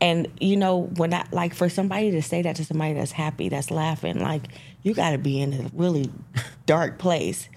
And 0.00 0.28
you 0.40 0.56
know, 0.56 0.82
when 0.96 1.14
I 1.14 1.26
like 1.32 1.54
for 1.54 1.68
somebody 1.68 2.10
to 2.10 2.22
say 2.22 2.42
that 2.42 2.56
to 2.56 2.64
somebody 2.64 2.94
that's 2.94 3.12
happy, 3.12 3.48
that's 3.48 3.70
laughing, 3.70 4.20
like 4.20 4.42
you 4.82 4.94
got 4.94 5.10
to 5.10 5.18
be 5.18 5.40
in 5.40 5.54
a 5.54 5.70
really 5.72 6.10
dark 6.66 6.98
place. 6.98 7.48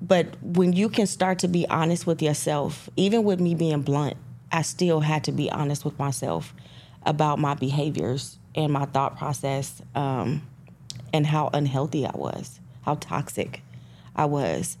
But 0.00 0.40
when 0.42 0.72
you 0.72 0.88
can 0.88 1.06
start 1.06 1.38
to 1.40 1.48
be 1.48 1.66
honest 1.68 2.06
with 2.06 2.22
yourself, 2.22 2.88
even 2.96 3.24
with 3.24 3.40
me 3.40 3.54
being 3.54 3.82
blunt, 3.82 4.16
I 4.52 4.62
still 4.62 5.00
had 5.00 5.24
to 5.24 5.32
be 5.32 5.50
honest 5.50 5.84
with 5.84 5.98
myself 5.98 6.54
about 7.04 7.38
my 7.38 7.54
behaviors 7.54 8.38
and 8.54 8.72
my 8.72 8.84
thought 8.86 9.16
process 9.18 9.80
um, 9.94 10.46
and 11.12 11.26
how 11.26 11.50
unhealthy 11.52 12.06
I 12.06 12.12
was, 12.14 12.60
how 12.82 12.94
toxic 12.96 13.62
I 14.14 14.24
was. 14.26 14.76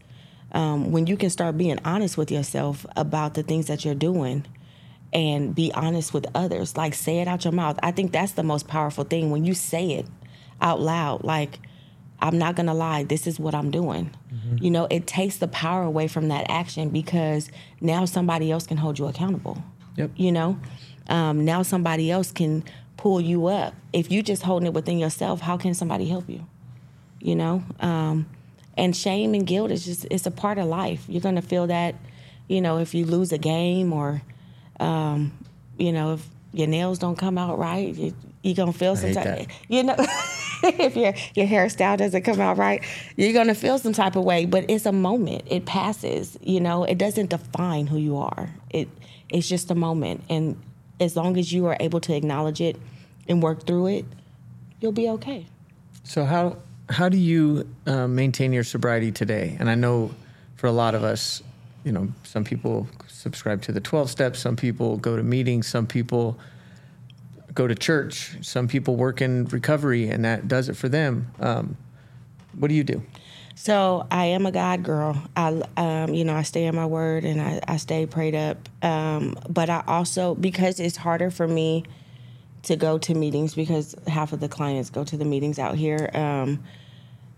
Um, 0.52 0.92
when 0.92 1.06
you 1.06 1.16
can 1.16 1.30
start 1.30 1.58
being 1.58 1.78
honest 1.84 2.16
with 2.16 2.30
yourself 2.30 2.86
about 2.96 3.34
the 3.34 3.42
things 3.42 3.66
that 3.66 3.84
you're 3.84 3.94
doing 3.94 4.46
and 5.16 5.54
be 5.54 5.72
honest 5.72 6.12
with 6.12 6.26
others, 6.34 6.76
like 6.76 6.92
say 6.92 7.20
it 7.20 7.26
out 7.26 7.42
your 7.46 7.52
mouth. 7.52 7.78
I 7.82 7.90
think 7.90 8.12
that's 8.12 8.32
the 8.32 8.42
most 8.42 8.68
powerful 8.68 9.02
thing 9.02 9.30
when 9.30 9.46
you 9.46 9.54
say 9.54 9.92
it 9.92 10.06
out 10.60 10.78
loud, 10.78 11.24
like, 11.24 11.58
I'm 12.20 12.36
not 12.36 12.54
gonna 12.54 12.74
lie, 12.74 13.02
this 13.04 13.26
is 13.26 13.40
what 13.40 13.54
I'm 13.54 13.70
doing. 13.70 14.10
Mm-hmm. 14.30 14.62
You 14.62 14.70
know, 14.70 14.86
it 14.90 15.06
takes 15.06 15.38
the 15.38 15.48
power 15.48 15.84
away 15.84 16.06
from 16.06 16.28
that 16.28 16.50
action 16.50 16.90
because 16.90 17.50
now 17.80 18.04
somebody 18.04 18.52
else 18.52 18.66
can 18.66 18.76
hold 18.76 18.98
you 18.98 19.06
accountable. 19.06 19.62
Yep. 19.96 20.10
You 20.16 20.32
know, 20.32 20.60
um, 21.08 21.46
now 21.46 21.62
somebody 21.62 22.10
else 22.10 22.30
can 22.30 22.62
pull 22.98 23.18
you 23.18 23.46
up. 23.46 23.74
If 23.94 24.10
you 24.10 24.22
just 24.22 24.42
holding 24.42 24.66
it 24.66 24.74
within 24.74 24.98
yourself, 24.98 25.40
how 25.40 25.56
can 25.56 25.72
somebody 25.72 26.06
help 26.08 26.28
you? 26.28 26.46
You 27.20 27.36
know, 27.36 27.64
um, 27.80 28.26
and 28.76 28.94
shame 28.94 29.32
and 29.32 29.46
guilt 29.46 29.70
is 29.70 29.86
just 29.86 30.06
it's 30.10 30.26
a 30.26 30.30
part 30.30 30.58
of 30.58 30.66
life. 30.66 31.06
You're 31.08 31.22
gonna 31.22 31.40
feel 31.40 31.68
that, 31.68 31.94
you 32.48 32.60
know, 32.60 32.78
if 32.78 32.94
you 32.94 33.06
lose 33.06 33.32
a 33.32 33.38
game 33.38 33.94
or, 33.94 34.20
um, 34.80 35.32
you 35.78 35.92
know, 35.92 36.14
if 36.14 36.28
your 36.52 36.66
nails 36.66 36.98
don't 36.98 37.16
come 37.16 37.38
out 37.38 37.58
right, 37.58 37.94
you, 37.94 38.14
are 38.44 38.54
gonna 38.54 38.72
feel 38.72 38.96
some 38.96 39.12
type. 39.12 39.48
You 39.68 39.84
know. 39.84 39.96
if 40.62 40.96
your 40.96 41.12
your 41.34 41.46
hairstyle 41.46 41.98
doesn't 41.98 42.22
come 42.22 42.40
out 42.40 42.56
right, 42.56 42.82
you're 43.16 43.32
gonna 43.32 43.54
feel 43.54 43.78
some 43.78 43.92
type 43.92 44.16
of 44.16 44.24
way. 44.24 44.46
But 44.46 44.64
it's 44.68 44.86
a 44.86 44.92
moment. 44.92 45.42
It 45.46 45.66
passes. 45.66 46.38
You 46.40 46.60
know, 46.60 46.84
it 46.84 46.98
doesn't 46.98 47.30
define 47.30 47.86
who 47.86 47.98
you 47.98 48.16
are. 48.16 48.50
It 48.70 48.88
it's 49.28 49.48
just 49.48 49.70
a 49.70 49.74
moment, 49.74 50.24
and 50.30 50.60
as 51.00 51.16
long 51.16 51.36
as 51.36 51.52
you 51.52 51.66
are 51.66 51.76
able 51.80 52.00
to 52.00 52.14
acknowledge 52.14 52.60
it 52.60 52.76
and 53.28 53.42
work 53.42 53.66
through 53.66 53.88
it, 53.88 54.04
you'll 54.80 54.92
be 54.92 55.08
okay. 55.10 55.46
So 56.04 56.24
how 56.24 56.56
how 56.88 57.08
do 57.08 57.16
you 57.16 57.68
uh, 57.86 58.06
maintain 58.06 58.52
your 58.52 58.64
sobriety 58.64 59.12
today? 59.12 59.56
And 59.58 59.68
I 59.68 59.74
know 59.74 60.12
for 60.56 60.68
a 60.68 60.72
lot 60.72 60.94
of 60.94 61.04
us, 61.04 61.42
you 61.84 61.92
know, 61.92 62.08
some 62.22 62.44
people 62.44 62.88
subscribe 63.26 63.60
to 63.62 63.72
the 63.72 63.80
12 63.80 64.08
steps, 64.08 64.38
some 64.38 64.54
people 64.54 64.96
go 64.98 65.16
to 65.16 65.22
meetings, 65.22 65.66
some 65.66 65.86
people 65.86 66.38
go 67.56 67.66
to 67.66 67.74
church. 67.74 68.36
Some 68.42 68.68
people 68.68 68.94
work 68.94 69.20
in 69.20 69.46
recovery, 69.46 70.08
and 70.08 70.24
that 70.24 70.46
does 70.46 70.68
it 70.68 70.76
for 70.76 70.88
them. 70.88 71.32
Um, 71.40 71.76
what 72.54 72.68
do 72.68 72.74
you 72.74 72.84
do? 72.84 73.02
So 73.56 74.06
I 74.10 74.26
am 74.26 74.46
a 74.46 74.52
God 74.52 74.84
girl. 74.84 75.20
I, 75.34 75.62
um, 75.76 76.14
you 76.14 76.24
know, 76.24 76.36
I 76.36 76.42
stay 76.42 76.66
in 76.66 76.76
my 76.76 76.86
word 76.86 77.24
and 77.24 77.40
I, 77.40 77.60
I 77.66 77.78
stay 77.78 78.04
prayed 78.04 78.34
up. 78.34 78.68
Um, 78.82 79.34
but 79.48 79.70
I 79.70 79.82
also 79.86 80.34
because 80.34 80.78
it's 80.78 80.98
harder 80.98 81.30
for 81.30 81.48
me 81.48 81.84
to 82.64 82.76
go 82.76 82.98
to 82.98 83.14
meetings 83.14 83.54
because 83.54 83.94
half 84.06 84.34
of 84.34 84.40
the 84.40 84.48
clients 84.48 84.90
go 84.90 85.04
to 85.04 85.16
the 85.16 85.24
meetings 85.24 85.58
out 85.58 85.74
here. 85.74 86.10
Um, 86.12 86.62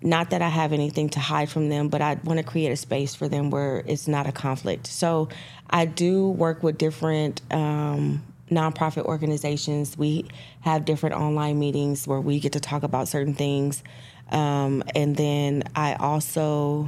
not 0.03 0.31
that 0.31 0.43
I 0.43 0.49
have 0.49 0.73
anything 0.73 1.09
to 1.11 1.21
hide 1.21 1.49
from 1.49 1.69
them, 1.69 1.89
but 1.89 2.01
I 2.01 2.15
want 2.25 2.39
to 2.39 2.45
create 2.45 2.71
a 2.71 2.77
space 2.77 3.15
for 3.15 3.29
them 3.29 3.51
where 3.51 3.83
it's 3.87 4.07
not 4.07 4.27
a 4.27 4.33
conflict. 4.33 4.87
So 4.87 5.29
I 5.69 5.87
do 5.87 6.29
work 6.29 6.63
with 6.63 6.79
different 6.79 7.41
um, 7.53 8.23
nonprofit 8.51 9.05
organizations. 9.05 9.99
We 9.99 10.27
have 10.61 10.85
different 10.85 11.17
online 11.17 11.59
meetings 11.59 12.07
where 12.07 12.21
we 12.21 12.39
get 12.39 12.53
to 12.53 12.61
talk 12.61 12.83
about 12.83 13.09
certain 13.09 13.35
things. 13.35 13.83
Um, 14.31 14.85
and 14.95 15.17
then 15.17 15.65
I 15.75 15.95
also 15.95 16.87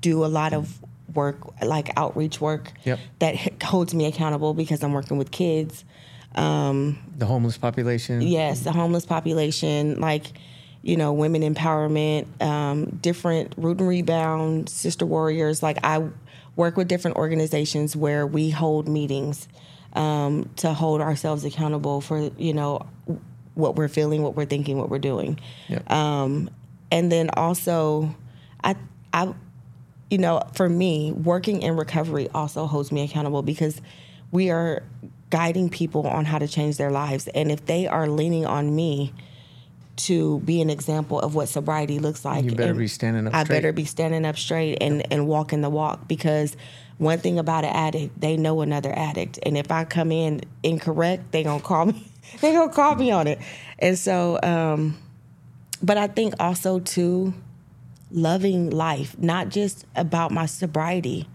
do 0.00 0.24
a 0.24 0.26
lot 0.26 0.52
of 0.52 0.78
work, 1.14 1.60
like 1.62 1.90
outreach 1.96 2.40
work, 2.40 2.72
yep. 2.84 2.98
that 3.20 3.62
holds 3.62 3.94
me 3.94 4.06
accountable 4.06 4.54
because 4.54 4.82
I'm 4.82 4.92
working 4.92 5.18
with 5.18 5.30
kids. 5.30 5.84
Um, 6.34 6.98
the 7.16 7.26
homeless 7.26 7.58
population? 7.58 8.22
Yes, 8.22 8.60
the 8.60 8.72
homeless 8.72 9.06
population, 9.06 10.00
like, 10.00 10.32
you 10.82 10.96
know, 10.96 11.12
women 11.12 11.42
empowerment, 11.42 12.26
um, 12.42 12.86
different 13.02 13.54
root 13.56 13.78
and 13.78 13.88
rebound, 13.88 14.68
sister 14.68 15.04
warriors. 15.04 15.62
Like, 15.62 15.78
I 15.82 16.08
work 16.56 16.76
with 16.76 16.88
different 16.88 17.16
organizations 17.16 17.94
where 17.94 18.26
we 18.26 18.50
hold 18.50 18.88
meetings 18.88 19.48
um, 19.94 20.50
to 20.56 20.72
hold 20.72 21.00
ourselves 21.00 21.44
accountable 21.44 22.00
for 22.00 22.30
you 22.36 22.52
know 22.52 22.86
what 23.54 23.76
we're 23.76 23.88
feeling, 23.88 24.22
what 24.22 24.36
we're 24.36 24.44
thinking, 24.44 24.78
what 24.78 24.88
we're 24.88 24.98
doing. 24.98 25.38
Yep. 25.68 25.90
Um, 25.90 26.50
and 26.90 27.10
then 27.10 27.30
also, 27.30 28.14
I 28.62 28.76
I 29.12 29.34
you 30.10 30.18
know 30.18 30.42
for 30.54 30.68
me 30.68 31.12
working 31.12 31.62
in 31.62 31.76
recovery 31.76 32.28
also 32.34 32.66
holds 32.66 32.92
me 32.92 33.02
accountable 33.02 33.42
because 33.42 33.80
we 34.30 34.50
are 34.50 34.82
guiding 35.30 35.68
people 35.68 36.06
on 36.06 36.24
how 36.24 36.38
to 36.38 36.48
change 36.48 36.76
their 36.76 36.90
lives, 36.90 37.28
and 37.28 37.50
if 37.50 37.66
they 37.66 37.86
are 37.86 38.08
leaning 38.08 38.46
on 38.46 38.74
me 38.74 39.12
to 39.98 40.40
be 40.40 40.60
an 40.60 40.70
example 40.70 41.20
of 41.20 41.34
what 41.34 41.48
sobriety 41.48 41.98
looks 41.98 42.24
like. 42.24 42.44
You 42.44 42.52
better 42.52 42.74
be 42.74 42.88
standing 42.88 43.26
up. 43.26 43.34
I 43.34 43.44
straight. 43.44 43.56
better 43.56 43.72
be 43.72 43.84
standing 43.84 44.24
up 44.24 44.36
straight 44.36 44.78
and 44.80 45.10
and 45.12 45.26
walking 45.26 45.60
the 45.60 45.70
walk 45.70 46.08
because 46.08 46.56
one 46.98 47.18
thing 47.18 47.38
about 47.38 47.64
an 47.64 47.70
addict, 47.70 48.20
they 48.20 48.36
know 48.36 48.60
another 48.60 48.92
addict, 48.96 49.38
and 49.44 49.56
if 49.56 49.70
I 49.70 49.84
come 49.84 50.10
in 50.10 50.42
incorrect, 50.62 51.32
they 51.32 51.44
gonna 51.44 51.62
call 51.62 51.86
me. 51.86 52.10
they 52.40 52.52
gonna 52.52 52.72
call 52.72 52.94
me 52.94 53.10
on 53.10 53.26
it, 53.26 53.38
and 53.78 53.98
so. 53.98 54.38
Um, 54.42 54.98
but 55.80 55.96
I 55.96 56.08
think 56.08 56.34
also 56.40 56.80
too, 56.80 57.34
loving 58.10 58.70
life, 58.70 59.18
not 59.18 59.48
just 59.48 59.84
about 59.94 60.30
my 60.32 60.46
sobriety, 60.46 61.28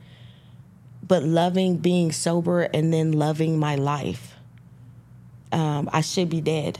but 1.05 1.23
loving 1.23 1.77
being 1.77 2.11
sober 2.11 2.61
and 2.61 2.93
then 2.93 3.11
loving 3.11 3.59
my 3.59 3.75
life. 3.75 4.35
Um, 5.51 5.89
I 5.93 6.01
should 6.01 6.29
be 6.29 6.41
dead, 6.41 6.79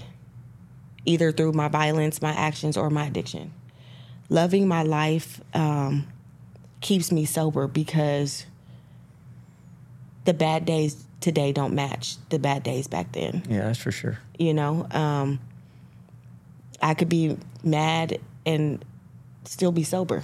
either 1.06 1.32
through 1.32 1.54
my 1.54 1.68
violence, 1.68 2.22
my 2.22 2.32
actions, 2.32 2.78
or 2.78 2.90
my 2.90 3.06
addiction. 3.08 3.54
Loving 4.30 4.68
my 4.68 4.84
life. 4.84 5.42
Um, 5.54 6.08
keeps 6.82 7.12
me 7.12 7.24
sober 7.26 7.68
because 7.68 8.46
the 10.26 10.34
bad 10.34 10.66
days 10.66 11.06
today 11.22 11.52
don't 11.52 11.74
match 11.74 12.18
the 12.30 12.40
bad 12.40 12.64
days 12.64 12.88
back 12.88 13.12
then. 13.14 13.44
Yeah, 13.50 13.60
that's 13.68 13.80
for 13.80 13.92
sure. 13.92 14.20
You 14.38 14.54
know, 14.54 14.86
um, 14.92 15.40
I 16.82 16.94
could 16.94 17.10
be 17.10 17.38
mad 17.64 18.20
and 18.46 18.84
still 19.46 19.72
be 19.72 19.84
sober. 19.84 20.24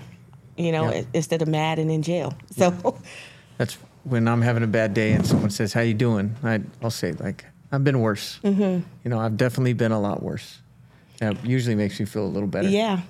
You 0.57 0.73
know, 0.73 0.91
Yeah. 0.93 1.03
instead 1.13 1.41
of 1.41 1.47
mad 1.47 1.79
and 1.79 1.89
in 1.89 2.01
jail. 2.01 2.33
So, 2.51 2.97
That's 3.57 3.77
when 4.03 4.27
I'm 4.27 4.41
having 4.41 4.63
a 4.63 4.67
bad 4.67 4.93
day 4.93 5.11
and 5.13 5.25
someone 5.25 5.49
says, 5.49 5.73
"How 5.73 5.81
you 5.81 5.93
doing?" 5.93 6.35
I, 6.43 6.61
I'll 6.81 6.89
say 6.89 7.11
like, 7.13 7.45
"I've 7.71 7.83
been 7.83 7.99
worse." 7.99 8.39
Mm-hmm. 8.43 8.61
You 9.03 9.09
know, 9.09 9.19
I've 9.19 9.35
definitely 9.37 9.73
been 9.73 9.91
a 9.91 9.99
lot 9.99 10.23
worse. 10.23 10.59
That 11.19 11.45
usually 11.45 11.75
makes 11.75 11.99
me 11.99 12.05
feel 12.05 12.23
a 12.23 12.27
little 12.27 12.47
better. 12.47 12.69
yeah. 12.69 13.01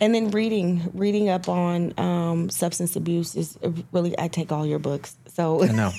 And 0.00 0.12
then 0.12 0.32
reading, 0.32 0.90
reading 0.94 1.28
up 1.28 1.48
on 1.48 1.94
um, 1.96 2.50
substance 2.50 2.96
abuse 2.96 3.36
is 3.36 3.56
really. 3.92 4.18
I 4.18 4.26
take 4.26 4.50
all 4.50 4.66
your 4.66 4.80
books, 4.80 5.14
so 5.26 5.62
I 5.62 5.70
know. 5.70 5.92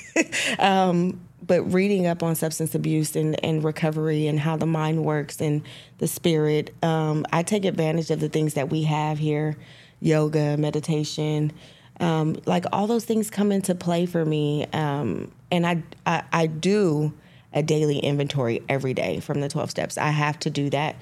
but 1.46 1.62
reading 1.72 2.06
up 2.06 2.22
on 2.22 2.34
substance 2.34 2.74
abuse 2.74 3.16
and, 3.16 3.42
and 3.42 3.64
recovery 3.64 4.26
and 4.26 4.38
how 4.38 4.56
the 4.56 4.66
mind 4.66 5.04
works 5.04 5.40
and 5.40 5.62
the 5.98 6.06
spirit, 6.06 6.74
um, 6.82 7.24
I 7.32 7.42
take 7.42 7.64
advantage 7.64 8.10
of 8.10 8.20
the 8.20 8.28
things 8.28 8.54
that 8.54 8.68
we 8.68 8.82
have 8.82 9.18
here 9.18 9.56
yoga, 10.00 10.56
meditation. 10.58 11.50
Um, 11.98 12.36
like 12.44 12.66
all 12.72 12.86
those 12.86 13.04
things 13.04 13.30
come 13.30 13.50
into 13.50 13.74
play 13.74 14.04
for 14.04 14.24
me. 14.24 14.66
Um, 14.72 15.32
and 15.50 15.66
I, 15.66 15.82
I, 16.04 16.22
I 16.32 16.46
do 16.46 17.14
a 17.52 17.62
daily 17.62 17.98
inventory 17.98 18.62
every 18.68 18.92
day 18.92 19.20
from 19.20 19.40
the 19.40 19.48
12 19.48 19.70
steps. 19.70 19.96
I 19.96 20.10
have 20.10 20.38
to 20.40 20.50
do 20.50 20.68
that 20.70 20.96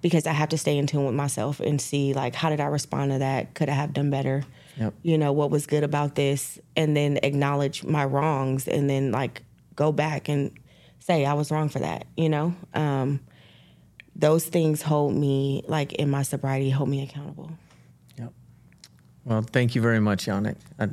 because 0.00 0.26
I 0.26 0.32
have 0.32 0.48
to 0.50 0.58
stay 0.58 0.76
in 0.78 0.86
tune 0.86 1.04
with 1.04 1.14
myself 1.14 1.60
and 1.60 1.80
see, 1.80 2.14
like, 2.14 2.34
how 2.34 2.50
did 2.50 2.60
I 2.60 2.66
respond 2.66 3.12
to 3.12 3.18
that? 3.18 3.54
Could 3.54 3.68
I 3.68 3.72
have 3.72 3.92
done 3.92 4.10
better? 4.10 4.44
Yep. 4.76 4.94
you 5.02 5.18
know 5.18 5.32
what 5.32 5.50
was 5.50 5.66
good 5.66 5.82
about 5.82 6.14
this 6.14 6.56
and 6.76 6.96
then 6.96 7.18
acknowledge 7.24 7.82
my 7.82 8.04
wrongs 8.04 8.68
and 8.68 8.88
then 8.88 9.10
like 9.10 9.42
go 9.74 9.90
back 9.90 10.28
and 10.28 10.52
say 11.00 11.26
i 11.26 11.32
was 11.32 11.50
wrong 11.50 11.68
for 11.68 11.80
that 11.80 12.06
you 12.16 12.28
know 12.28 12.54
um, 12.74 13.18
those 14.14 14.44
things 14.44 14.80
hold 14.82 15.16
me 15.16 15.64
like 15.66 15.94
in 15.94 16.08
my 16.08 16.22
sobriety 16.22 16.70
hold 16.70 16.88
me 16.88 17.02
accountable 17.02 17.50
Yep. 18.18 18.32
Well, 19.24 19.42
thank 19.42 19.74
you 19.74 19.82
very 19.82 20.00
much, 20.00 20.26
Yannick. 20.26 20.56
I, 20.78 20.88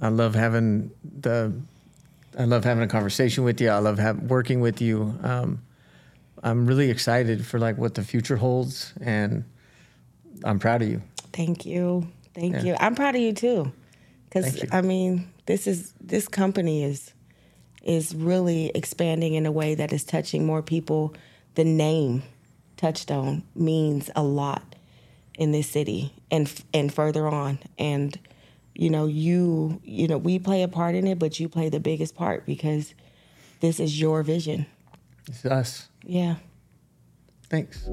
I 0.00 0.08
love 0.08 0.34
having 0.34 0.90
the, 1.02 1.52
I 2.38 2.44
love 2.44 2.64
having 2.64 2.82
a 2.82 2.88
conversation 2.88 3.44
with 3.44 3.60
you. 3.60 3.68
I 3.68 3.78
love 3.78 3.98
have, 3.98 4.18
working 4.22 4.60
with 4.60 4.80
you. 4.80 5.18
Um, 5.22 5.62
I'm 6.42 6.66
really 6.66 6.90
excited 6.90 7.44
for 7.46 7.58
like 7.58 7.76
what 7.78 7.94
the 7.94 8.02
future 8.02 8.36
holds, 8.36 8.92
and 9.00 9.44
I'm 10.44 10.58
proud 10.58 10.82
of 10.82 10.88
you. 10.88 11.02
thank 11.32 11.64
you. 11.66 12.08
Thank 12.34 12.54
Yeah. 12.54 12.62
you. 12.62 12.76
I'm 12.80 12.94
proud 12.94 13.14
of 13.14 13.20
you 13.20 13.32
too. 13.32 13.72
Because 14.28 14.64
i 14.72 14.80
mean 14.80 15.28
this 15.46 15.66
is 15.66 15.92
this 16.00 16.28
company 16.28 16.84
is 16.84 17.12
is 17.82 18.14
really 18.14 18.70
expanding 18.74 19.34
in 19.34 19.46
a 19.46 19.50
way 19.52 19.74
that 19.74 19.92
is 19.92 20.04
touching 20.04 20.46
more 20.46 20.62
people. 20.62 21.14
The 21.56 21.64
name 21.64 22.22
touchstone 22.76 23.42
means 23.54 24.10
a 24.14 24.22
lot 24.22 24.76
in 25.38 25.52
this 25.52 25.68
city 25.68 26.12
and 26.30 26.50
and 26.72 26.92
further 26.94 27.26
on. 27.28 27.58
And 27.78 28.18
you 28.74 28.88
know 28.90 29.06
you 29.06 29.80
you 29.84 30.06
know 30.08 30.18
we 30.18 30.38
play 30.38 30.62
a 30.62 30.68
part 30.68 30.94
in 30.94 31.06
it 31.06 31.18
but 31.18 31.38
you 31.40 31.48
play 31.48 31.68
the 31.68 31.80
biggest 31.80 32.14
part 32.14 32.46
because 32.46 32.94
this 33.60 33.78
is 33.80 34.00
your 34.00 34.22
vision. 34.22 34.66
It's 35.28 35.44
us. 35.44 35.88
Yeah 36.04 36.36
Thanks. 37.50 37.90